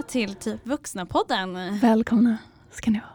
[0.00, 1.78] välkomna till Typ Vuxna-podden.
[1.80, 2.36] Välkomna
[2.70, 3.10] ska ni vara.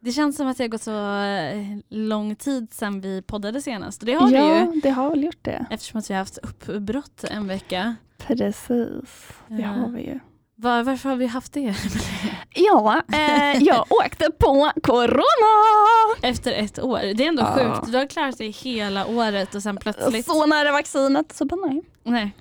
[0.00, 4.02] Det känns som att det har gått så eh, lång tid sedan vi poddade senast.
[4.02, 4.80] Och det har ja, det ju.
[4.80, 5.66] det har väl gjort det.
[5.70, 7.96] Eftersom att vi har haft uppbrott en vecka.
[8.18, 9.68] Precis, det Ja.
[9.68, 10.20] har vi ju.
[10.56, 11.74] Var, varför har vi haft det?
[12.54, 16.16] Ja, eh, jag åkte på corona!
[16.22, 16.98] Efter ett år.
[17.14, 17.74] Det är ändå Ja.
[17.74, 17.92] sjukt.
[17.92, 20.26] Du har klarat dig hela året och sen plötsligt...
[20.26, 21.82] Så nära vaccinet, så bara nej.
[22.02, 22.34] Nej.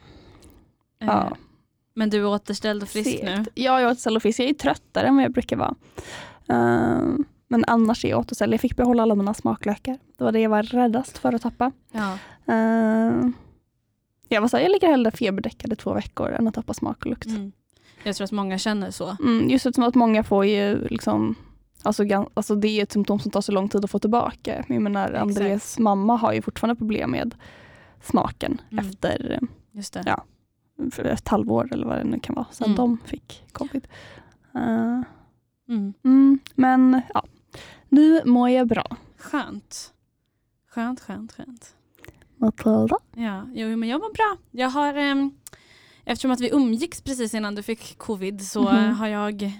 [1.01, 1.37] Eh, Ja.
[1.93, 3.23] Men du är återställd och frisk Segt.
[3.23, 3.35] nu?
[3.37, 4.39] Ja, jag är återställd och frisk.
[4.39, 5.75] Jag är tröttare än vad jag brukar vara.
[6.47, 8.53] Ehm, men annars är jag återställd.
[8.53, 9.97] Jag fick behålla alla mina smaklökar.
[10.17, 11.71] Det var det jag var räddast för att tappa.
[11.91, 12.17] Ja.
[12.53, 13.33] Ehm,
[14.27, 16.97] jag var så här, jag ligger hellre feberdäckad i två veckor än att tappa smak
[16.99, 17.25] och lukt.
[17.25, 17.51] Mm.
[18.03, 19.17] Jag tror att många känner så.
[19.19, 21.35] Mm, just eftersom att många får ju liksom
[21.83, 22.03] Alltså,
[22.33, 24.65] alltså det är ett symptom som tar så lång tid att få tillbaka.
[24.67, 25.13] Jag menar.
[25.13, 27.35] Andres mamma har ju fortfarande problem med
[28.01, 28.85] smaken Mm.
[28.85, 29.39] efter
[29.71, 30.03] Just det.
[30.05, 30.23] Ja.
[31.03, 32.75] Ett halvår eller vad det nu kan vara sedan Mm.
[32.77, 33.87] de fick covid.
[34.55, 35.01] Eh,
[35.69, 35.93] Mm.
[36.03, 37.23] mm, men ja,
[37.89, 38.97] nu mår jag bra.
[39.17, 39.93] Skönt.
[40.69, 41.75] Skönt, skönt, skönt.
[42.37, 42.97] Matilda?
[43.15, 44.37] Ja, jo, men jag mår bra.
[44.51, 45.31] Jag har, ehm,
[46.05, 48.93] eftersom att vi umgicks precis innan du fick covid så Mhm.
[48.93, 49.51] har jag,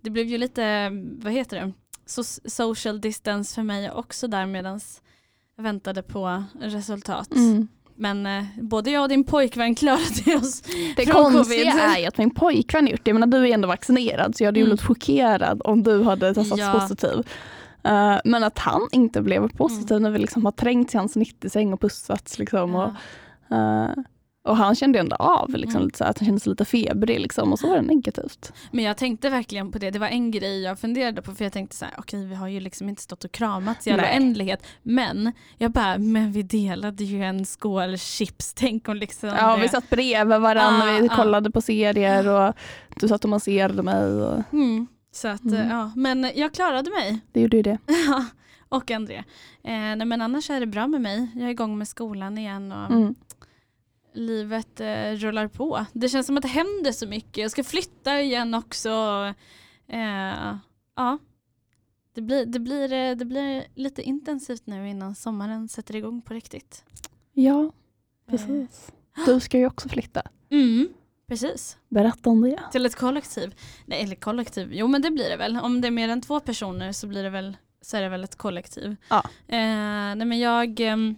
[0.00, 0.90] det blev ju lite,
[1.22, 1.72] vad heter det,
[2.06, 4.80] so social distance för mig också där medan
[5.56, 7.32] jag väntade på resultat.
[7.36, 7.68] Mm.
[7.96, 10.62] Men eh, både jag och din pojkvän klarade oss.
[10.96, 11.84] Det Från konstiga covid.
[11.84, 13.08] är ju att min pojkvän gjort det.
[13.10, 14.76] Jag menar, du är ändå vaccinerad så jag hade ju Mm.
[14.76, 16.72] blivit chockerad om du hade testats Ja.
[16.80, 17.26] positiv.
[17.84, 21.72] Eh, men att han inte blev positiv när vi liksom har trängt i hans 90-säng
[21.72, 22.38] och pussats.
[22.38, 22.90] Liksom, och,
[23.48, 23.94] Ja.
[24.44, 25.86] Och han kände ändå av liksom, Mm.
[25.86, 28.52] lite så här, att han kände sig lite febrig liksom, och så var det negativt.
[28.70, 31.52] Men jag tänkte verkligen på det, det var en grej jag funderade på för jag
[31.52, 34.66] tänkte så här, okej vi har ju liksom inte stått och kramats i all oändlighet.
[34.82, 39.62] Men jag bara, men vi delade ju en skål chips, tänk om liksom Ja, det.
[39.62, 41.16] vi satt bredvid varandra, Ah, vi ah.
[41.16, 42.54] kollade på serier och
[43.00, 44.04] du satt och masserade mig.
[44.04, 44.86] Och, Mm.
[45.14, 45.68] Så att, Mm.
[45.68, 47.20] ja, men jag klarade mig.
[47.32, 47.78] det gjorde ju det.
[48.68, 49.16] Och André.
[49.16, 49.24] Eh,
[49.64, 51.28] nej, men annars är det bra med mig.
[51.34, 53.14] Jag är igång med skolan igen och Mm.
[54.12, 55.86] Livet eh, rullar på.
[55.92, 57.36] Det känns som att det händer så mycket.
[57.36, 58.88] Jag ska flytta igen också.
[59.88, 60.56] Eh,
[60.96, 61.18] ja.
[62.14, 66.34] Det blir, det, blir, eh, det blir lite intensivt nu innan sommaren sätter igång på
[66.34, 66.84] riktigt.
[67.32, 67.72] Ja,
[68.30, 68.92] precis.
[69.26, 70.22] Du ska ju också flytta.
[70.50, 70.88] Mm,
[71.28, 71.78] precis.
[71.88, 72.60] Berätta om det.
[72.72, 73.54] Till ett kollektiv.
[73.86, 74.68] Nej, eller kollektiv.
[74.72, 75.56] Jo men det blir det väl.
[75.56, 78.24] Om det är mer än två personer så blir det väl, så är det väl
[78.24, 78.96] ett kollektiv.
[79.08, 79.22] Ja.
[79.48, 81.16] Eh, nej men jag, ehm,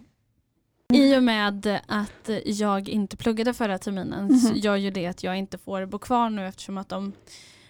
[0.95, 4.57] i och med att jag inte pluggade förra terminen så Mhm.
[4.57, 7.13] gör ju det att jag inte får bo kvar nu eftersom att de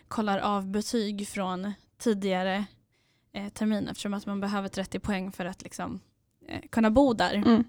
[0.07, 2.65] kollar av betyg från tidigare
[3.33, 5.99] eh, termin eftersom att man behöver 30 poäng för att liksom,
[6.47, 7.63] eh, kunna bo där Mm.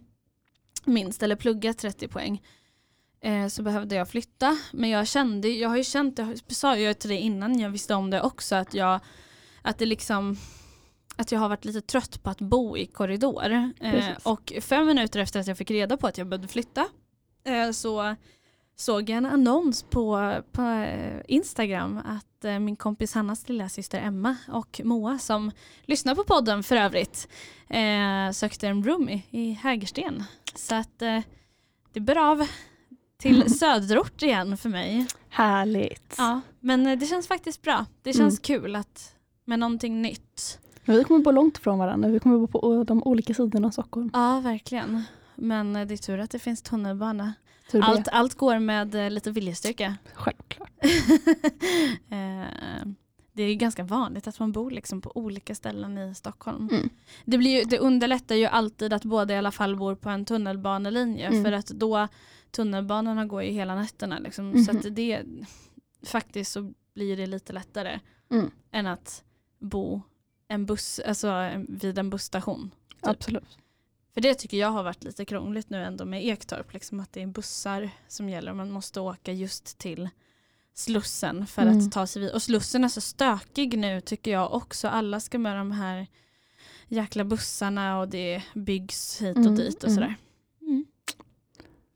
[0.84, 2.42] minst eller plugga 30 poäng
[3.20, 4.58] eh, så behövde jag flytta.
[4.72, 7.94] Men jag kände, jag har ju känt, det sa jag till dig innan jag visste
[7.94, 9.00] om det också, att jag,
[9.62, 10.36] att det liksom
[11.16, 13.72] att jag har varit lite trött på att bo i korridor.
[13.80, 16.86] Eh, och fem minuter efter att jag fick reda på att jag behövde flytta
[17.44, 18.16] eh, så
[18.76, 24.00] såg jag en annons på, på eh, Instagram att eh, min kompis Hannas lilla syster
[24.00, 25.50] Emma och Moa som
[25.84, 27.28] lyssnar på podden för övrigt
[27.68, 30.24] eh, sökte en roomie i Hägersten.
[30.54, 31.20] Så att eh,
[31.92, 32.46] det bär av
[33.18, 35.06] till söderort igen för mig.
[35.28, 36.14] Härligt.
[36.18, 37.86] Ja, men det känns faktiskt bra.
[38.02, 40.58] Det känns kul att med någonting nytt.
[40.86, 42.08] Men vi kommer bo långt från varandra.
[42.08, 44.10] Vi kommer bo på de olika sidorna av Stockholm.
[44.12, 45.02] Ja, verkligen.
[45.34, 47.32] Men eh, det är tur att det finns tunnelbana.
[47.70, 47.86] Tur det.
[47.86, 49.96] Allt, allt går med eh, lite viljestyrka.
[50.14, 50.70] Självklart.
[52.10, 52.86] Eh,
[53.32, 56.68] det är ganska vanligt att man bor liksom på olika ställen i Stockholm.
[56.72, 56.88] Mm.
[57.24, 60.24] Det, blir ju, det underlättar ju alltid att båda i alla fall bor på en
[60.24, 61.44] tunnelbanelinje Mm.
[61.44, 62.08] för att då
[62.50, 64.18] tunnelbanorna går ju hela nätterna.
[64.18, 64.78] Liksom, Så Mhm.
[64.88, 65.22] att det
[66.06, 68.00] faktiskt så blir det lite lättare
[68.30, 68.50] Mm.
[68.72, 69.24] än att
[69.58, 70.02] bo
[70.48, 72.70] en buss, alltså, vid en busstation.
[72.88, 72.98] Typ.
[73.00, 73.58] Absolut.
[74.14, 76.72] För det tycker jag har varit lite krångligt nu ändå med Ektorp.
[76.72, 80.08] Liksom att det är bussar som gäller och man måste åka just till
[80.74, 81.78] Slussen för Mm.
[81.78, 82.30] att ta sig vid.
[82.30, 84.88] Och Slussen är så stökig nu tycker jag också.
[84.88, 86.06] Alla ska med de här
[86.88, 89.94] jäkla bussarna och det byggs hit och Mm, dit och mm.
[89.94, 90.16] sådär.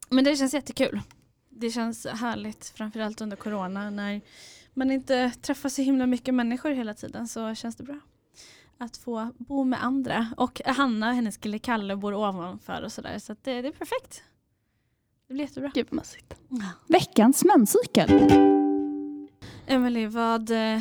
[0.09, 1.01] Men det känns jättekul.
[1.49, 4.21] Det känns härligt framförallt under corona när
[4.75, 8.01] man inte träffar så himla mycket människor hela tiden så känns det bra
[8.81, 10.27] att få bo med andra.
[10.37, 13.19] Och Hanna, hennes kille Kalle, bor ovanför och sådär.
[13.19, 14.23] Så det, det är perfekt.
[15.29, 15.71] Det blir jättebra.
[15.75, 16.35] Gud vad mysigt.
[16.89, 18.11] Veckans menscykel.
[19.67, 20.81] Emelie, vad, eh,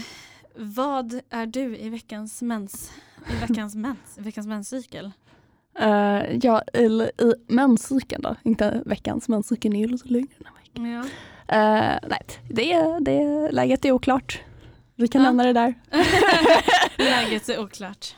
[0.56, 2.92] vad är du i veckans mens?
[3.30, 4.18] I veckans mens?
[4.18, 5.12] I veckans menscykel?
[5.82, 8.36] Uh, ja, eller i menscykeln då.
[8.44, 10.86] Inte veckans, menscykeln är ju lite längre den här veckan.
[10.86, 11.04] Ja.
[11.56, 14.42] Eh, nej, det, det, läget är oklart.
[14.96, 15.28] Vi kan Ja.
[15.28, 15.74] lämna det där.
[17.00, 18.16] Läget är oklart.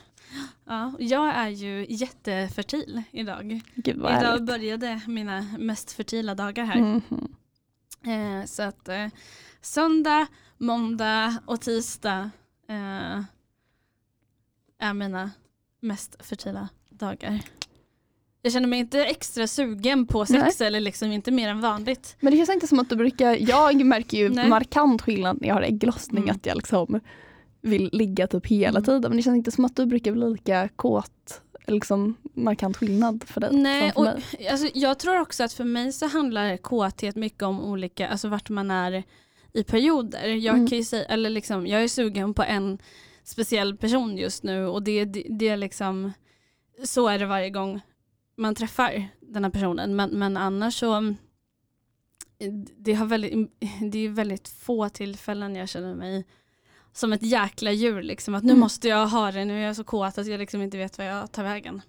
[0.66, 3.62] Ja, jag är ju jättefertil idag.
[3.75, 4.45] Gud vad Idag härligt.
[4.45, 6.80] började mina mest fertila dagar här.
[6.81, 7.36] Mhm.
[8.06, 9.07] Eh, så att eh,
[9.62, 12.30] söndag, måndag och tisdag
[12.68, 13.22] eh,
[14.80, 15.31] är mina
[15.80, 17.39] mest fertila dagar.
[18.42, 22.16] Jag känner mig inte extra sugen på sex eller liksom inte mer än vanligt.
[22.19, 24.50] Men det känns inte som att du brukar, jag märker ju Nej.
[24.50, 26.36] markant skillnad när jag har ägglossning Mm.
[26.36, 27.00] att jag liksom
[27.62, 28.84] vill ligga typ hela Mm.
[28.84, 29.02] tiden.
[29.02, 33.42] Men det känns inte som att du brukar bli lika kåt, liksom markant skillnad för
[33.42, 34.48] dig Nej, för och mig.
[34.52, 38.50] alltså, jag tror också att för mig så handlar kåthet mycket om olika, alltså vart
[38.50, 39.04] man är
[39.54, 40.28] i perioder.
[40.28, 40.68] Jag Mm.
[40.68, 42.78] kan säga, eller liksom, jag är sugen på en
[43.24, 46.12] speciell person just nu och det, det, det är liksom,
[46.84, 47.81] så är det varje gång
[48.38, 49.96] man träffar den här personen.
[49.96, 51.13] Men, men annars så,
[52.78, 53.52] det, har väldigt,
[53.92, 56.25] det är väldigt få tillfällen jag känner mig
[56.93, 58.01] som ett jäkla djur.
[58.01, 58.59] Liksom, att nu Mm.
[58.59, 61.07] måste jag ha det, nu är jag så kåt att jag liksom inte vet vad
[61.07, 61.81] jag tar vägen.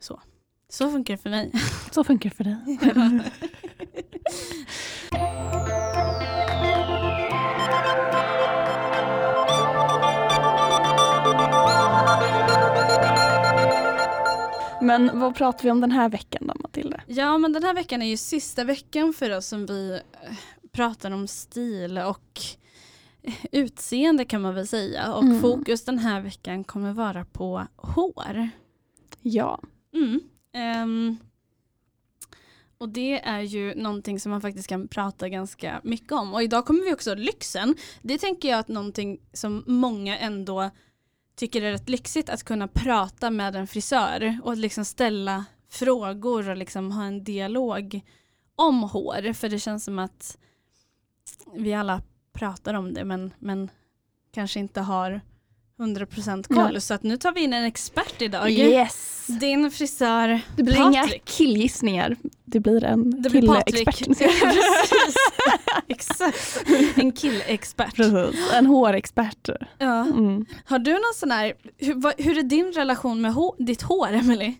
[0.00, 0.20] Så,
[0.68, 1.52] så funkar det för mig.
[1.90, 2.56] Så funkar det för dig.
[14.80, 17.00] Men vad pratar vi om den här veckan då Matilda?
[17.06, 19.92] Ja men den här veckan är ju sista veckan för oss som vi
[20.22, 20.32] eh,
[20.72, 22.40] pratar om stil och
[23.52, 25.14] utseende kan man väl säga.
[25.14, 25.40] Och Mm.
[25.40, 28.48] fokus den här veckan kommer vara på hår.
[29.22, 29.60] Ja.
[29.94, 30.20] Mm.
[30.52, 31.16] Ehm,
[32.78, 36.34] och det är ju någonting som man faktiskt kan prata ganska mycket om.
[36.34, 37.74] Och idag kommer vi också lyxen.
[38.02, 40.70] Det tänker jag att någonting som många ändå
[41.36, 46.56] tycker är rätt lyxigt att kunna prata med en frisör och liksom ställa frågor och
[46.56, 48.00] liksom ha en dialog
[48.56, 49.32] om hår.
[49.32, 50.38] För det känns som att
[51.54, 52.02] vi alla
[52.34, 53.70] pratar om det men, men
[54.34, 55.20] kanske inte har
[55.78, 56.72] 100% koll.
[56.72, 56.80] Nej.
[56.80, 58.50] Så att nu tar vi in en expert idag.
[58.50, 59.26] Yes!
[59.26, 61.24] Din frisör Det blir inga Patrik.
[61.24, 62.16] killgissningar.
[62.44, 63.28] Det blir en Det.
[65.88, 66.64] Exakt.
[66.94, 67.96] En killexpert.
[67.96, 69.48] Precis, en hårexpert.
[69.78, 70.00] Ja.
[70.00, 70.46] Mm.
[70.64, 74.12] Har du någon sån här, hur, vad, hur är din relation med hår, ditt hår
[74.12, 74.54] Emily?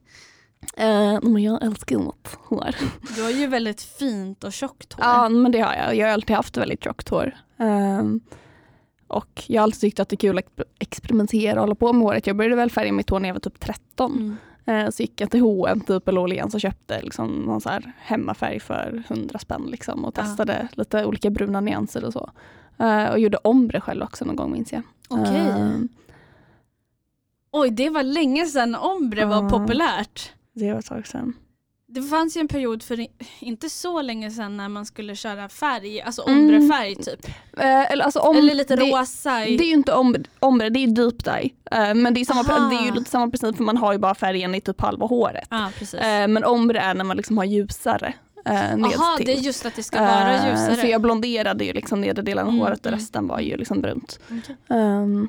[0.76, 2.74] Eh, men jag älskar mitt hår.
[3.16, 5.04] Du har ju väldigt fint och tjockt hår.
[5.04, 5.96] Ja men det har jag.
[5.96, 7.34] Jag har alltid haft väldigt tjockt hår.
[7.58, 8.20] Ehm,
[9.08, 12.02] och jag har alltid tyckt att det är kul att experimentera och hålla på med
[12.02, 12.26] håret.
[12.26, 14.12] Jag började väl färga mitt hår när jag var typ 13.
[14.12, 14.36] Mm.
[14.86, 17.92] Eh, så gick jag till H&M typ eller Åhléns och köpte liksom någon så här
[17.98, 20.22] hemmafärg för 100 spänn liksom och Ja.
[20.22, 22.30] testade lite olika bruna nyanser och så.
[22.78, 24.82] Eh, och gjorde ombre själv också någon gång minns jag.
[25.08, 25.36] Okej.
[25.58, 25.88] Ehm,
[27.50, 29.48] Oj, det var länge sedan ombre var Ja.
[29.50, 30.32] populärt.
[30.52, 31.32] det var ett tag sedan.
[31.94, 33.06] Det fanns ju en period för
[33.40, 36.38] inte så länge sedan när man skulle köra färg, alltså Mm.
[36.38, 37.26] ombrefärg typ.
[37.58, 39.30] Eh, eller, alltså, om, Eller lite det, rosa.
[39.38, 41.50] Det är ju inte om, ombre, det är deep dye.
[41.70, 42.68] Eh, men det är, samma, Aha.
[42.70, 45.06] det är ju lite samma princip för man har ju bara färgen i typ halva
[45.06, 45.48] håret.
[45.52, 48.12] Eh, men ombre är när man liksom har ljusare.
[48.44, 50.76] Jaha, det är just att det ska vara ljusare.
[50.76, 52.98] Så jag blonderade ju liksom nedre delen av Mm, håret och mm.
[53.00, 54.20] resten var ju liksom brunt.
[54.24, 54.56] Okej.
[54.68, 55.28] Ehm,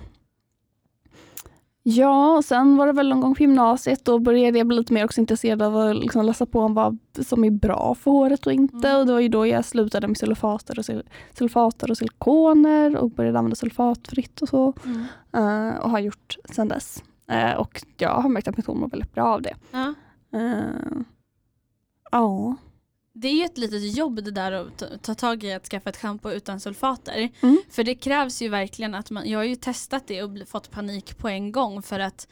[1.88, 4.94] ja, och sen var det väl någon gång på gymnasiet då började jag bli lite
[4.94, 8.46] mer också intresserad av att liksom läsa på om vad som är bra för håret
[8.46, 8.88] och inte.
[8.88, 9.00] Mm.
[9.00, 10.86] Och det var ju då jag slutade med sulfater och,
[11.38, 14.74] sulfater och silikoner och började använda sulfatfritt och så.
[14.86, 15.06] Mm.
[15.34, 17.04] Eh, och har gjort sedan dess.
[17.32, 19.56] Eh, och jag har märkt att mitt hår mår väldigt bra av det.
[19.72, 19.94] Ja.
[22.12, 22.56] Ja.
[23.18, 25.90] Det är ju ett litet jobb det där att ta, ta tag i att skaffa
[25.90, 27.30] ett schampo utan sulfater.
[27.42, 27.62] Mm.
[27.70, 31.18] För det krävs ju verkligen att man, jag har ju testat det och fått panik
[31.18, 32.28] på en gång för att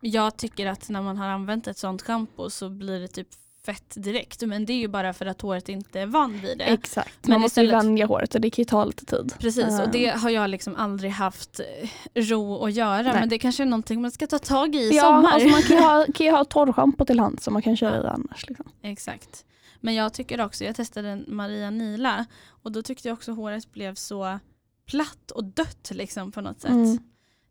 [0.00, 3.28] jag tycker att när man har använt ett sånt schampo så blir det typ
[3.66, 4.42] fett direkt.
[4.42, 6.64] Men det är ju bara för att håret inte är van vid det.
[6.64, 7.18] Exakt.
[7.22, 9.34] Men Man måste ju istället- vanja håret och det kan ju ta lite tid.
[9.38, 11.88] Precis, och det Eh, har jag liksom aldrig haft eh,
[12.22, 13.02] ro att göra.
[13.02, 13.12] Nej.
[13.20, 15.30] Men det kanske är någonting man ska ta tag i i Ja, sommar.
[15.32, 18.02] alltså man kan ju ha, kan ju ha torrschampo till hand som man kan köra
[18.04, 18.48] i annars.
[18.48, 18.66] Liksom.
[18.82, 19.44] Exakt.
[19.86, 23.72] Men jag tycker också, jag testade en Maria Nila och då tyckte jag också håret
[23.72, 24.38] blev så
[24.86, 26.70] platt och dött liksom på något sätt.
[26.70, 26.98] Mm.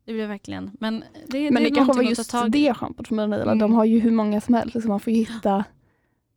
[0.05, 3.43] Det blev verkligen, men det, Men det, är kanske var just det schampot från Manila.
[3.43, 3.59] Mm.
[3.59, 4.75] De har ju hur många som helst.
[4.75, 5.63] Liksom man får hitta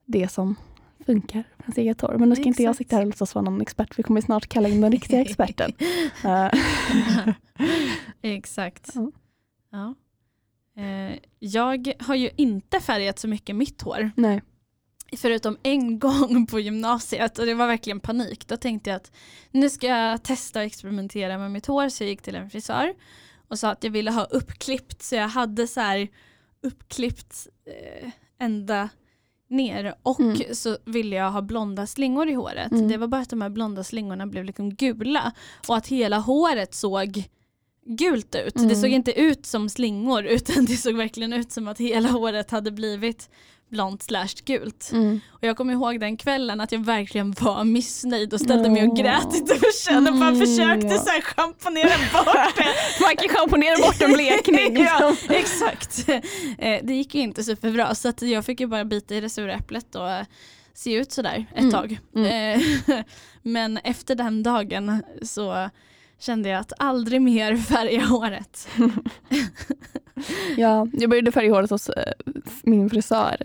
[0.05, 0.57] det som
[1.07, 2.17] funkar för ens eget hår.
[2.19, 2.87] Men nu ska inte jag Exakt.
[2.89, 3.99] sitta här och låtsas vara någon expert.
[3.99, 5.73] Vi kommer snart kalla in den riktiga experten.
[8.23, 8.91] Exakt.
[8.95, 9.13] Ja.
[9.71, 9.95] Ja.
[10.83, 14.11] Eh, jag har ju inte färgat så mycket mitt hår.
[14.17, 14.43] nej.
[15.17, 18.49] Förutom en gång på gymnasiet och det var verkligen panik.
[18.49, 19.13] Då tänkte jag att
[19.51, 22.95] nu ska jag testa och experimentera med mitt hår så jag gick till en frisör
[23.49, 26.09] och sa att jag ville ha uppklippt så jag hade så här
[26.63, 28.11] uppklippt eh,
[28.41, 28.89] ända
[29.51, 30.55] ner och Mm.
[30.55, 32.73] så ville jag ha blonda slingor i håret.
[32.73, 32.89] Mm.
[32.89, 35.33] Det var bara att de här blonda slingorna blev liksom gula
[35.69, 37.25] och att hela håret såg
[37.85, 38.57] gult ut.
[38.57, 38.69] Mm.
[38.69, 42.51] Det såg inte ut som slingor utan det såg verkligen ut som att hela håret
[42.51, 43.31] hade blivit
[43.71, 44.91] blont slash gult.
[44.93, 45.21] Mm.
[45.31, 48.89] Och jag kommer ihåg den kvällen att jag verkligen var missnöjd och ställde mig och
[48.89, 48.97] Åh.
[49.03, 50.41] grät i duschen och bara Mm.
[50.41, 51.89] försökte så här schamponera
[52.25, 52.67] bort det.
[53.05, 54.77] Man kan schamponera bort en blekning.
[54.85, 55.35] ja, Liksom.
[55.35, 56.09] exakt.
[56.59, 59.29] Eh, Det gick ju inte superbra så att jag fick ju bara bita i det
[59.29, 60.09] sura äpplet och
[60.75, 61.71] se ut sådär ett Mm.
[61.73, 61.99] tag.
[62.17, 62.61] Mm.
[62.61, 62.99] Eh,
[63.43, 65.71] Men efter den dagen så
[66.19, 68.69] kände jag att aldrig mer färga håret.
[70.57, 72.13] Ja, jag började färga håret hos eh,
[72.63, 73.37] min frisör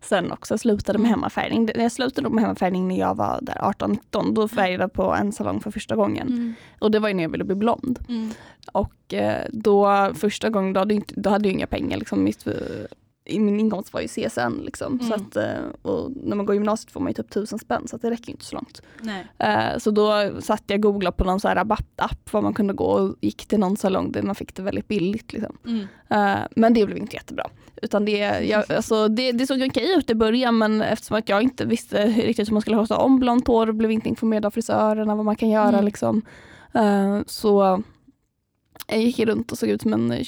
[0.00, 0.58] sen också.
[0.58, 1.66] Slutade med hemmafärgning.
[1.66, 4.34] Det- Jag slutade med hemmafärgning när jag var där 18-19.
[4.34, 6.28] Då färgade jag på en salong för första gången.
[6.28, 6.54] Mm.
[6.78, 7.98] Och det var ju när jag ville bli blond.
[8.08, 8.30] Mm.
[8.72, 11.98] Och eh, då första gången, då hade, jag inte, då hade jag inga pengar.
[11.98, 12.52] Liksom, mitt, eh,
[13.38, 14.60] min inkomst var ju CSN.
[14.64, 14.98] Liksom.
[15.00, 15.26] Så Mm.
[15.26, 18.10] att, eh, och när man går gymnasiet får man ju typ tusen spänn så det
[18.10, 18.82] räcker inte så långt.
[19.38, 22.72] Eh, Så då satt jag och googlade på någon så här rabattapp var man kunde
[22.74, 25.32] gå och gick till någon salong där man fick det väldigt billigt.
[25.32, 25.56] Liksom.
[25.66, 25.86] Mm.
[26.08, 27.44] Eh, Men det blev inte jättebra.
[27.82, 31.42] Utan det, jag, alltså, det, det såg okej ut i början men eftersom att jag
[31.42, 35.14] inte visste riktigt hur man skulle sköta om blont hår blev inte informerad av frisörerna
[35.14, 35.68] vad man kan göra.
[35.68, 35.84] Mm.
[35.84, 36.22] Liksom.
[37.26, 37.82] Så
[38.86, 40.18] jag gick runt och såg ut som en, eh,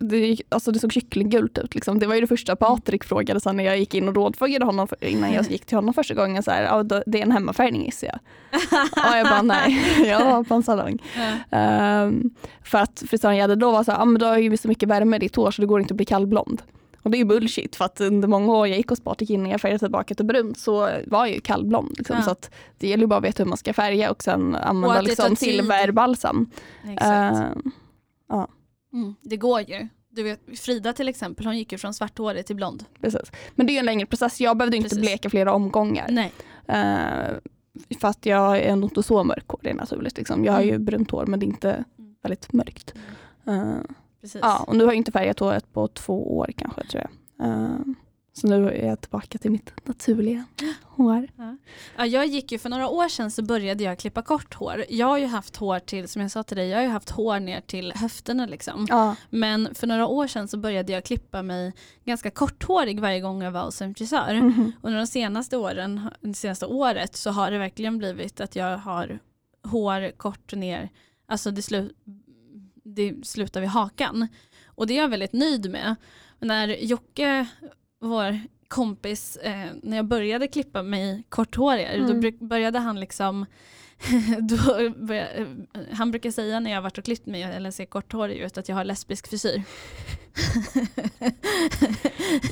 [0.00, 1.74] det, gick- alltså det såg kycklinggult ut.
[1.74, 1.98] Liksom.
[1.98, 4.88] Det var ju det första Patrik frågade sen när jag gick in och rådfrågade honom
[4.88, 6.42] för- innan jag gick till honom första gången.
[6.42, 8.18] Så här, då- det är en hemmafärgning gissar jag.
[9.12, 10.98] och jag bara nej, jag var på en salong.
[11.16, 11.58] Ja.
[11.58, 12.30] Ehm,
[12.64, 14.68] för att frisören jag hade då var så här, ah, men du har ju så
[14.68, 16.62] mycket värme i ditt hår så det går inte att bli kallblond.
[17.04, 19.78] Och det är ju bullshit för att under många år jag gick hos jag färgade
[19.78, 21.94] tillbaka till brunt så var jag ju kallblond.
[21.98, 22.16] Liksom.
[22.16, 22.22] Ja.
[22.22, 24.94] Så att det gäller ju bara att veta hur man ska färga och sen använda
[24.94, 26.50] tar liksom, silverbalsam.
[26.84, 27.36] Exakt.
[27.36, 27.70] Ehm,
[28.92, 29.14] Mm.
[29.22, 29.88] Det går ju.
[30.10, 32.84] Du vet, Frida till exempel, hon gick ju från svarthårig till blond.
[33.00, 33.32] precis.
[33.54, 35.00] Men det är ju en längre process, jag behövde inte Precis.
[35.00, 36.06] bleka flera omgångar.
[36.10, 36.32] Nej.
[36.68, 37.38] Uh,
[38.00, 40.16] för att jag är nog inte så mörkhårig naturligt.
[40.18, 40.44] Liksom.
[40.44, 40.84] Jag har ju Mm.
[40.84, 41.84] brunt hår men det är inte
[42.22, 42.94] väldigt mörkt.
[43.46, 43.74] Eh,
[44.24, 44.40] Precis.
[44.42, 47.46] Ja, och nu har jag inte färgat håret på två år kanske tror jag.
[47.46, 47.78] Eh,
[48.32, 50.44] så nu är jag tillbaka till mitt naturliga
[50.82, 51.28] hår.
[51.96, 54.84] Ja, jag gick ju för några år sedan så började jag klippa kort hår.
[54.88, 57.10] Jag har ju haft hår till, som jag sa till dig, jag har ju haft
[57.10, 58.86] hår ner till höfterna liksom.
[58.90, 59.16] Ja.
[59.30, 61.72] Men för några år sedan så började jag klippa mig
[62.04, 64.34] ganska korthårig varje gång jag var hos en frisör.
[64.34, 64.72] Mhm.
[64.82, 69.18] Under de senaste åren, det senaste året så har det verkligen blivit att jag har
[69.64, 70.88] hår kort ner,
[71.26, 71.90] alltså det, slu,
[72.84, 74.28] det slutar vid hakan.
[74.66, 75.94] Och det är jag väldigt nöjd med.
[76.38, 77.46] Men när Jocke,
[78.00, 82.20] vår kompis, eh, när jag började klippa mig korthårig, då Mm.
[82.20, 83.46] bruk- började han liksom
[84.40, 85.46] då började, eh,
[85.92, 88.68] han brukar säga när jag har varit och klippt mig eller ser korthårig ut att
[88.68, 89.62] jag har lesbisk frisyr.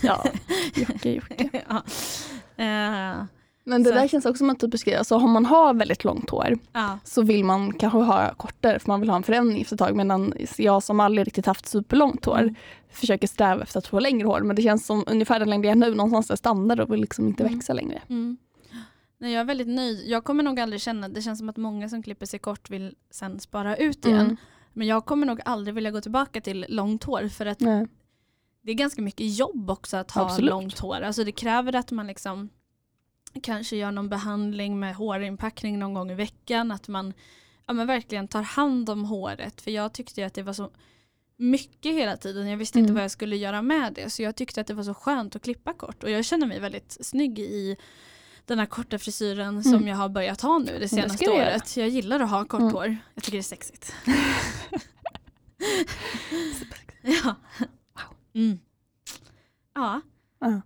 [0.03, 0.25] Ja,
[0.75, 1.49] Jocke, Jocke.
[1.69, 1.83] ja.
[2.65, 3.25] Eh,
[3.65, 6.05] Men det Så där känns också som att du beskriver, alltså om man har väldigt
[6.05, 6.99] långt hår ja.
[7.05, 9.97] så vill man kanske ha kortare för man vill ha en förändring efter ett tag
[9.97, 12.55] medan jag som aldrig riktigt haft superlångt hår Mm.
[12.91, 15.71] försöker sträva efter att få längre hår men det känns som ungefär den längd jag
[15.71, 17.55] är nu någonstans där jag stannar och vill liksom inte Mm.
[17.55, 18.03] växa längre.
[18.09, 18.37] Mm.
[19.19, 20.03] Nej, jag är väldigt nöjd.
[20.07, 22.95] Jag kommer nog aldrig känna, det känns som att många som klipper sig kort vill
[23.11, 24.21] sen spara ut igen.
[24.21, 24.37] Mm.
[24.73, 27.87] Men jag kommer nog aldrig vilja gå tillbaka till långt hår för att Nej.
[28.63, 30.51] det är ganska mycket jobb också att ha Absolut.
[30.51, 31.01] långt hår.
[31.01, 32.49] Alltså det kräver att man liksom
[33.41, 36.73] kanske gör någon behandling med hårinpackning någon gång i veckan.
[36.73, 37.15] Att man
[37.67, 39.61] ja, men verkligen tar hand om håret.
[39.61, 40.71] För jag tyckte att det var så
[41.37, 42.49] mycket hela tiden.
[42.49, 42.95] Jag visste inte Mm.
[42.95, 44.11] vad jag skulle göra med det.
[44.11, 46.03] Så jag tyckte att det var så skönt att klippa kort.
[46.03, 47.77] Och jag känner mig väldigt snygg i
[48.47, 49.89] den här korta frisyren som Mm.
[49.89, 51.35] jag har börjat ha nu det senaste göra.
[51.37, 51.77] året.
[51.77, 52.73] Jag gillar att ha kort Mm.
[52.73, 52.97] hår.
[53.15, 53.95] Jag tycker det är sexigt.
[57.03, 57.35] ja.
[58.35, 58.59] Mm.
[59.75, 60.01] Ja.
[60.41, 60.61] Ja.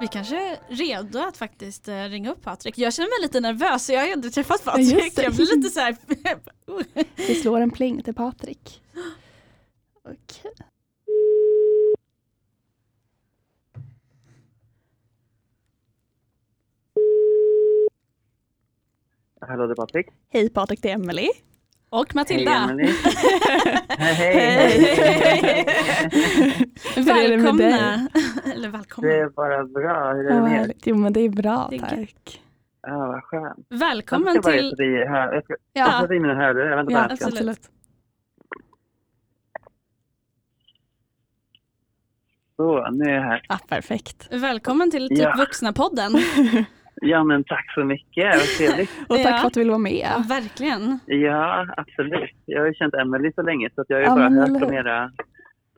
[0.00, 2.78] Vi kanske är redo att faktiskt eh, ringa upp Patrik.
[2.78, 5.18] Jag känner mig lite nervös, jag har aldrig träffat Ja, just Patrik.
[5.18, 5.96] Jag blir lite så här...
[7.16, 8.82] Vi slår en pling till Patrik.
[10.04, 10.52] Okej.
[19.40, 20.06] Hallå, det är Patrik.
[20.28, 21.28] Hej Patrik, det är Emily.
[21.90, 22.50] Och Matilda.
[22.50, 22.94] Hej,
[23.98, 25.64] hej, Hej.
[26.94, 27.04] Dig?
[27.04, 28.08] Välkomna.
[28.54, 29.10] Eller välkomna.
[29.10, 30.12] Det är bara bra.
[30.12, 30.72] Hur är det med er?
[30.84, 32.42] Jo men det är bra Det är tack.
[32.82, 33.66] Ja, vad skönt.
[33.68, 34.80] Välkommen jag ska bara till...
[34.84, 35.34] i här.
[35.34, 36.76] Jag ska Ja, sätta i mina hörlurar.
[36.76, 37.12] Vänta ja bara.
[37.28, 37.70] absolut.
[42.56, 43.46] Så, nu är jag här.
[43.48, 44.28] Ja, perfekt.
[44.30, 45.34] Välkommen till Typ Ja.
[45.38, 46.16] vuxna-podden.
[47.00, 48.34] Ja, men tack så mycket.
[48.36, 48.90] Vad trevligt.
[49.08, 49.38] Och tack Ja.
[49.38, 49.92] för att du ville vara med.
[50.16, 50.98] Ja, verkligen.
[51.06, 52.30] Ja, absolut.
[52.46, 54.62] Jag har ju känt Emelie så länge så att jag har ju Ja, bara hört
[54.62, 55.10] om era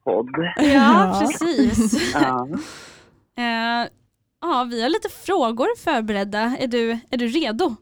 [0.05, 0.31] podd.
[0.57, 1.19] Ja, Ja.
[1.21, 2.15] precis.
[2.15, 2.49] Ja.
[3.39, 3.89] Eh,
[4.41, 6.57] ja, vi har lite frågor förberedda.
[6.61, 7.77] Är du, är du redo?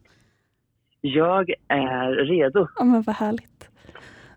[1.00, 2.68] Jag är redo.
[2.76, 3.68] Ja, men vad härligt.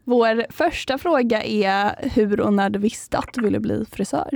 [0.04, 4.30] Vår första fråga är hur och när du visste att du ville bli frisör.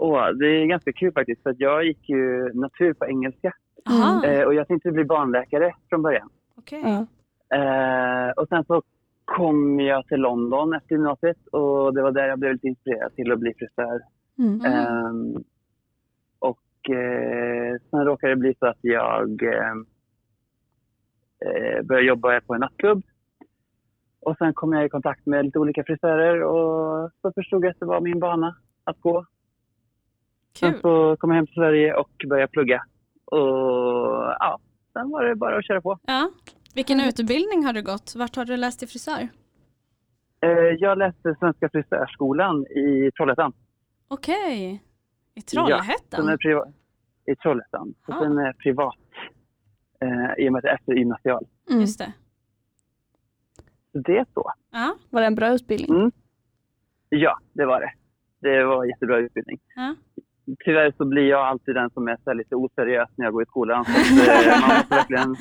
[0.00, 3.52] Åh, det är ganska kul faktiskt för att jag gick ju natur på engelska
[4.24, 6.28] eh, och jag tänkte bli barnläkare från början.
[6.56, 6.82] okej.
[6.84, 7.06] Ja.
[7.56, 8.82] Eh, och sen så
[9.24, 13.32] kom jag till London efter gymnasiet och det var där jag blev lite inspirerad till
[13.32, 14.00] att bli frisör.
[14.38, 14.60] Mm.
[14.60, 14.64] Mm.
[14.64, 15.44] Ehm,
[16.38, 19.72] och eh, sen råkade det bli så att jag eh,
[21.46, 23.02] eh, började jobba på en nattklubb.
[24.20, 27.80] Och sen kom jag i kontakt med lite olika frisörer och så förstod jag att
[27.80, 29.24] det var min bana att gå.
[30.58, 30.80] Sen Kul.
[30.80, 32.82] så kom jag hem till Sverige och började plugga.
[33.24, 33.38] Och
[34.38, 34.58] ja,
[34.92, 35.98] sen var det bara att köra på.
[36.06, 36.30] Ja.
[36.74, 38.14] Vilken utbildning har du gått?
[38.16, 39.28] Vart har du läst till frisör?
[40.40, 43.52] Eh, jag läste Svenska frisörskolan i Trollhättan.
[44.08, 44.64] Okej.
[44.74, 44.80] I
[45.34, 46.28] Den Trollhättan?
[46.28, 46.72] är priva-
[47.26, 47.94] I Trollhättan.
[48.06, 48.20] Så Ah.
[48.20, 48.94] den är privat.
[50.00, 51.46] Eh, I och med att det är efter gymnasial.
[51.70, 51.80] Mm.
[51.80, 52.12] Just det.
[53.92, 54.52] Så det är så.
[54.70, 54.96] Ja.
[55.10, 55.96] Var det en bra utbildning?
[55.98, 56.12] Mm.
[57.08, 57.92] Ja, det var det.
[58.40, 59.58] Det var en jättebra utbildning.
[59.76, 59.94] Ja.
[60.64, 63.84] Tyvärr så blir jag alltid den som är lite oseriös när jag går i skolan.
[63.84, 65.36] Så att, eh, man måste verkligen,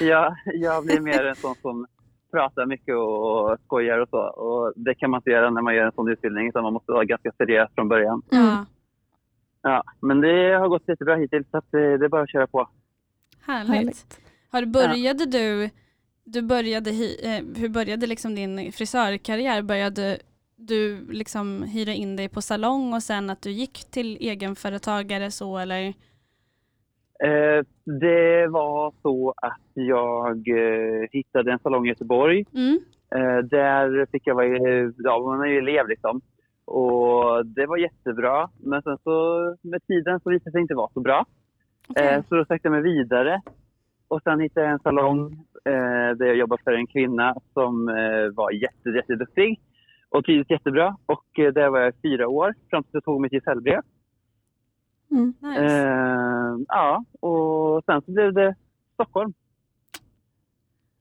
[0.00, 1.86] jag, jag blir mer en sån som
[2.30, 4.18] pratar mycket och, och skojar och så.
[4.18, 6.92] Och det kan man inte göra när man gör en sån utbildning utan man måste
[6.92, 8.22] vara ganska seriös från början.
[8.32, 8.46] Mm.
[8.46, 8.64] ja.
[9.62, 12.46] Ja, men det har gått jättebra hittills så att, eh, det är bara att köra
[12.46, 12.68] på.
[13.46, 13.74] Härligt.
[13.74, 14.20] Härligt.
[14.50, 15.70] Har började du,
[16.24, 19.62] du började, hi, eh, hur började liksom din frisörkarriär?
[19.62, 20.18] Började
[20.68, 25.58] du liksom hyra in dig på salong och sen att du gick till egenföretagare så
[25.58, 25.86] eller?
[27.24, 32.80] Eh, det var så att jag eh, hittade en salong i Göteborg Mm.
[33.14, 34.46] Eh, där fick jag vara,
[34.96, 36.20] ja man är ju elev liksom.
[36.64, 38.50] Och det var jättebra.
[38.58, 41.26] Men sen så med tiden så visade det sig inte vara så bra.
[41.88, 42.06] Okej.
[42.06, 43.40] Eh, så då sökte jag mig vidare.
[44.08, 45.32] Och sen hittade jag en salong
[45.64, 49.60] eh, där jag jobbade för en kvinna som eh, var jätte, jätteduktig.
[50.14, 50.96] Och trivdes jättebra.
[51.06, 53.80] Och eh, där var jag fyra år fram tills jag tog mitt gesällbrev.
[55.10, 55.34] Mm.
[55.40, 55.64] nice.
[55.64, 58.54] Eh, ja, och sen så blev det
[58.94, 59.32] Stockholm.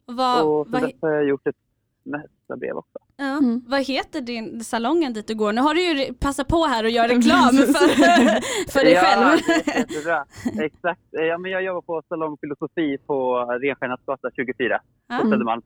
[0.06, 1.56] vad, och så vad, har jag gjort ett
[2.04, 3.00] nästa brev också.
[3.17, 3.62] ja, Mm.
[3.67, 5.54] vad heter din salongen dit du går?
[5.54, 7.71] Nu har du ju passat på här och gör reklam för,
[8.71, 9.39] för dig ja, själv.
[9.47, 10.26] det är jättebra.
[10.65, 11.02] Exakt.
[11.19, 15.19] Eh, Ja, men jag jobbar på Salong Filosofi på Renstjärnans gata 24 på Ja.
[15.21, 15.62] Södermalm.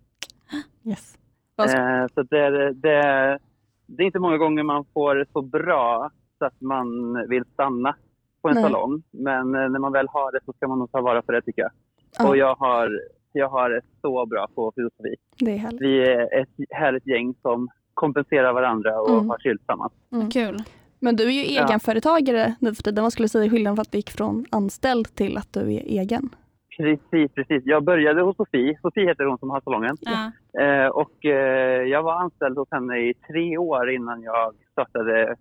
[0.84, 1.18] Yes.
[1.64, 3.40] Eh, så det, är- det,
[3.86, 6.88] det är inte många gånger man får det så bra så att man
[7.30, 7.96] vill stanna
[8.42, 8.64] på en Nej.
[8.64, 9.04] salong.
[9.12, 11.42] Men eh, när man väl har det så ska man nog ta vara på det
[11.42, 11.72] tycker jag.
[12.20, 12.30] Ja.
[12.30, 12.90] Och jag har,
[13.32, 15.16] jag har det så bra på filosofi.
[15.40, 15.82] Det är härligt.
[15.82, 19.30] Vi är ett härligt gäng som kompenserar varandra och Mm.
[19.30, 19.94] har kul tillsammans.
[20.34, 20.64] Kul.
[21.00, 21.66] Men du är ju Ja.
[21.68, 23.04] egenföretagare nu för tiden.
[23.04, 25.60] Vad skulle du säga är skillnaden för att du gick från anställd till att du
[25.60, 26.30] är egen?
[26.78, 27.64] Precis, precis.
[27.66, 28.80] Jag började hos Sofie.
[28.82, 29.98] Sofie heter hon som har salongen.
[30.02, 30.32] Ja.
[30.64, 35.36] Eh, och eh, jag var anställd hos henne i tre år innan jag startade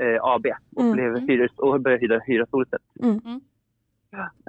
[0.00, 0.46] eh, AB
[0.76, 0.92] och, Mm.
[0.92, 2.78] blev hyres, och började hyra, hyra solcell.
[3.02, 3.20] Mm.
[3.24, 3.40] Mm.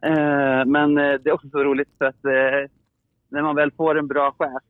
[0.04, 2.72] Eh, men eh, det är också så roligt för att eh,
[3.30, 4.64] när man väl får en bra chef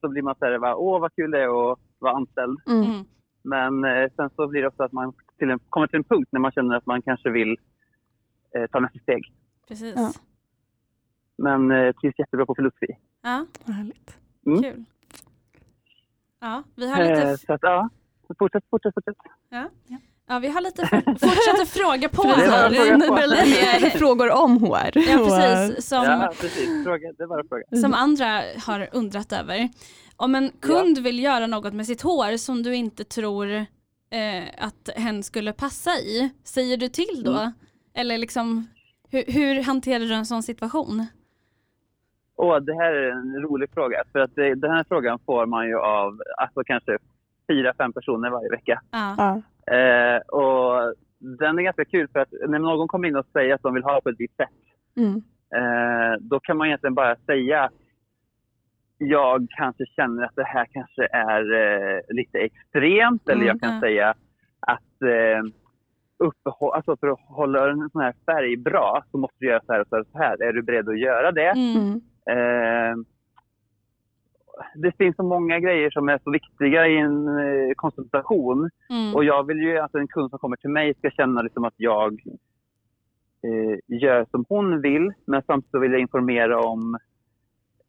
[0.00, 2.58] så blir man så här, åh vad kul det är att vara anställd.
[2.68, 2.82] Mm.
[2.82, 3.04] Mm.
[3.42, 6.28] Men eh, sen så blir det också att man till en, kommer till en punkt
[6.32, 7.56] när man känner att man kanske vill
[8.56, 9.32] eh, ta nästa steg.
[9.68, 9.94] Precis.
[9.96, 10.12] Ja.
[11.38, 12.86] Men eh, trivs jättebra på filosofi.
[13.22, 14.16] Ja, Vad härligt.
[14.46, 14.62] Mm.
[14.62, 14.84] kul.
[16.40, 17.88] Ja, vi har lite, Eh, så att ja,
[18.38, 19.16] fortsätt, fortsätt, fortsätt.
[20.28, 23.80] ja, vi har lite för, fortsätta fråga på här.
[23.80, 24.92] Det frågor om HR.
[24.94, 25.86] Ja, precis.
[25.88, 26.84] Som, Ja, precis.
[26.84, 27.82] Fråga, det var fråga.
[27.82, 29.68] som andra har undrat över.
[30.16, 33.50] Om en kund vill göra något med sitt hår som du inte tror
[34.10, 37.32] eh, att hen skulle passa i, säger du till då?
[37.32, 37.52] Mm.
[37.94, 38.66] Eller liksom,
[39.10, 41.06] hur, hur hanterar du en sån situation?
[42.36, 44.02] Åh, det här är en rolig fråga.
[44.12, 46.98] För att det, den här frågan får man ju av alltså, kanske
[47.50, 48.80] fyra, fem personer varje vecka.
[48.90, 49.42] Ja.
[49.76, 53.62] Eh, och den är ganska kul för att när någon kommer in och säger att
[53.62, 54.48] de vill ha det på ett visst sätt,
[54.96, 55.14] Mm.
[55.56, 57.72] eh, då kan man egentligen bara säga att
[58.98, 63.28] jag kanske känner att det här kanske är eh, lite extremt.
[63.28, 64.14] Eller Mm, jag kan säga
[64.60, 65.42] att eh,
[66.18, 69.72] uppehå- alltså för att hålla en sån här färg bra så måste du göra så
[69.72, 70.00] här och så här.
[70.02, 70.42] Och så här.
[70.42, 71.48] Är du beredd att göra det?
[71.48, 72.00] Mm.
[72.30, 72.96] Eh,
[74.74, 78.70] det finns så många grejer som är så viktiga i en eh, konsultation.
[78.90, 79.14] Mm.
[79.14, 81.74] Och jag vill ju att en kund som kommer till mig ska känna liksom att
[81.76, 82.12] jag
[83.42, 86.98] eh, gör som hon vill, men samtidigt vill jag informera om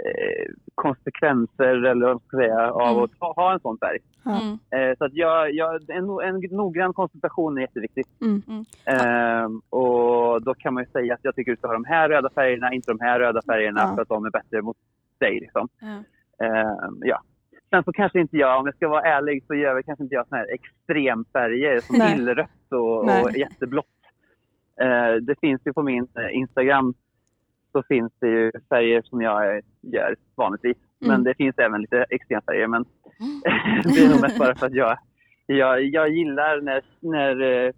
[0.05, 3.03] eh, konsekvenser eller vad man ska säga, av Mm.
[3.03, 3.99] att ha, ha en sån färg.
[4.25, 4.57] Mm.
[4.91, 8.07] Eh, så att jag, jag, en, en noggrann konsultation är jätteviktigt.
[8.21, 8.41] Mm.
[8.47, 8.63] Mm.
[8.85, 12.09] Ehm, och då kan man ju säga att jag tycker du ska ha de här
[12.09, 13.95] röda färgerna, inte de här röda färgerna Ja.
[13.95, 14.77] för att de är bättre mot
[15.19, 15.39] dig.
[15.39, 15.67] Liksom.
[15.79, 16.45] Ja.
[16.45, 17.21] Ehm, ja.
[17.69, 20.15] Sen så kanske inte jag, om jag ska vara ärlig, så gör väl kanske inte
[20.15, 23.85] jag såna här extremfärger som illrött och, och jätteblått.
[24.81, 26.93] Eh, det finns ju på min eh, Instagram
[27.77, 30.77] så finns det ju färger som jag gör vanligtvis.
[30.77, 31.13] Mm.
[31.13, 32.67] Men det finns även lite extremfärger.
[32.67, 32.83] Men
[33.83, 34.97] det är nog mest bara för att jag,
[35.45, 37.71] jag, jag gillar när, när eh,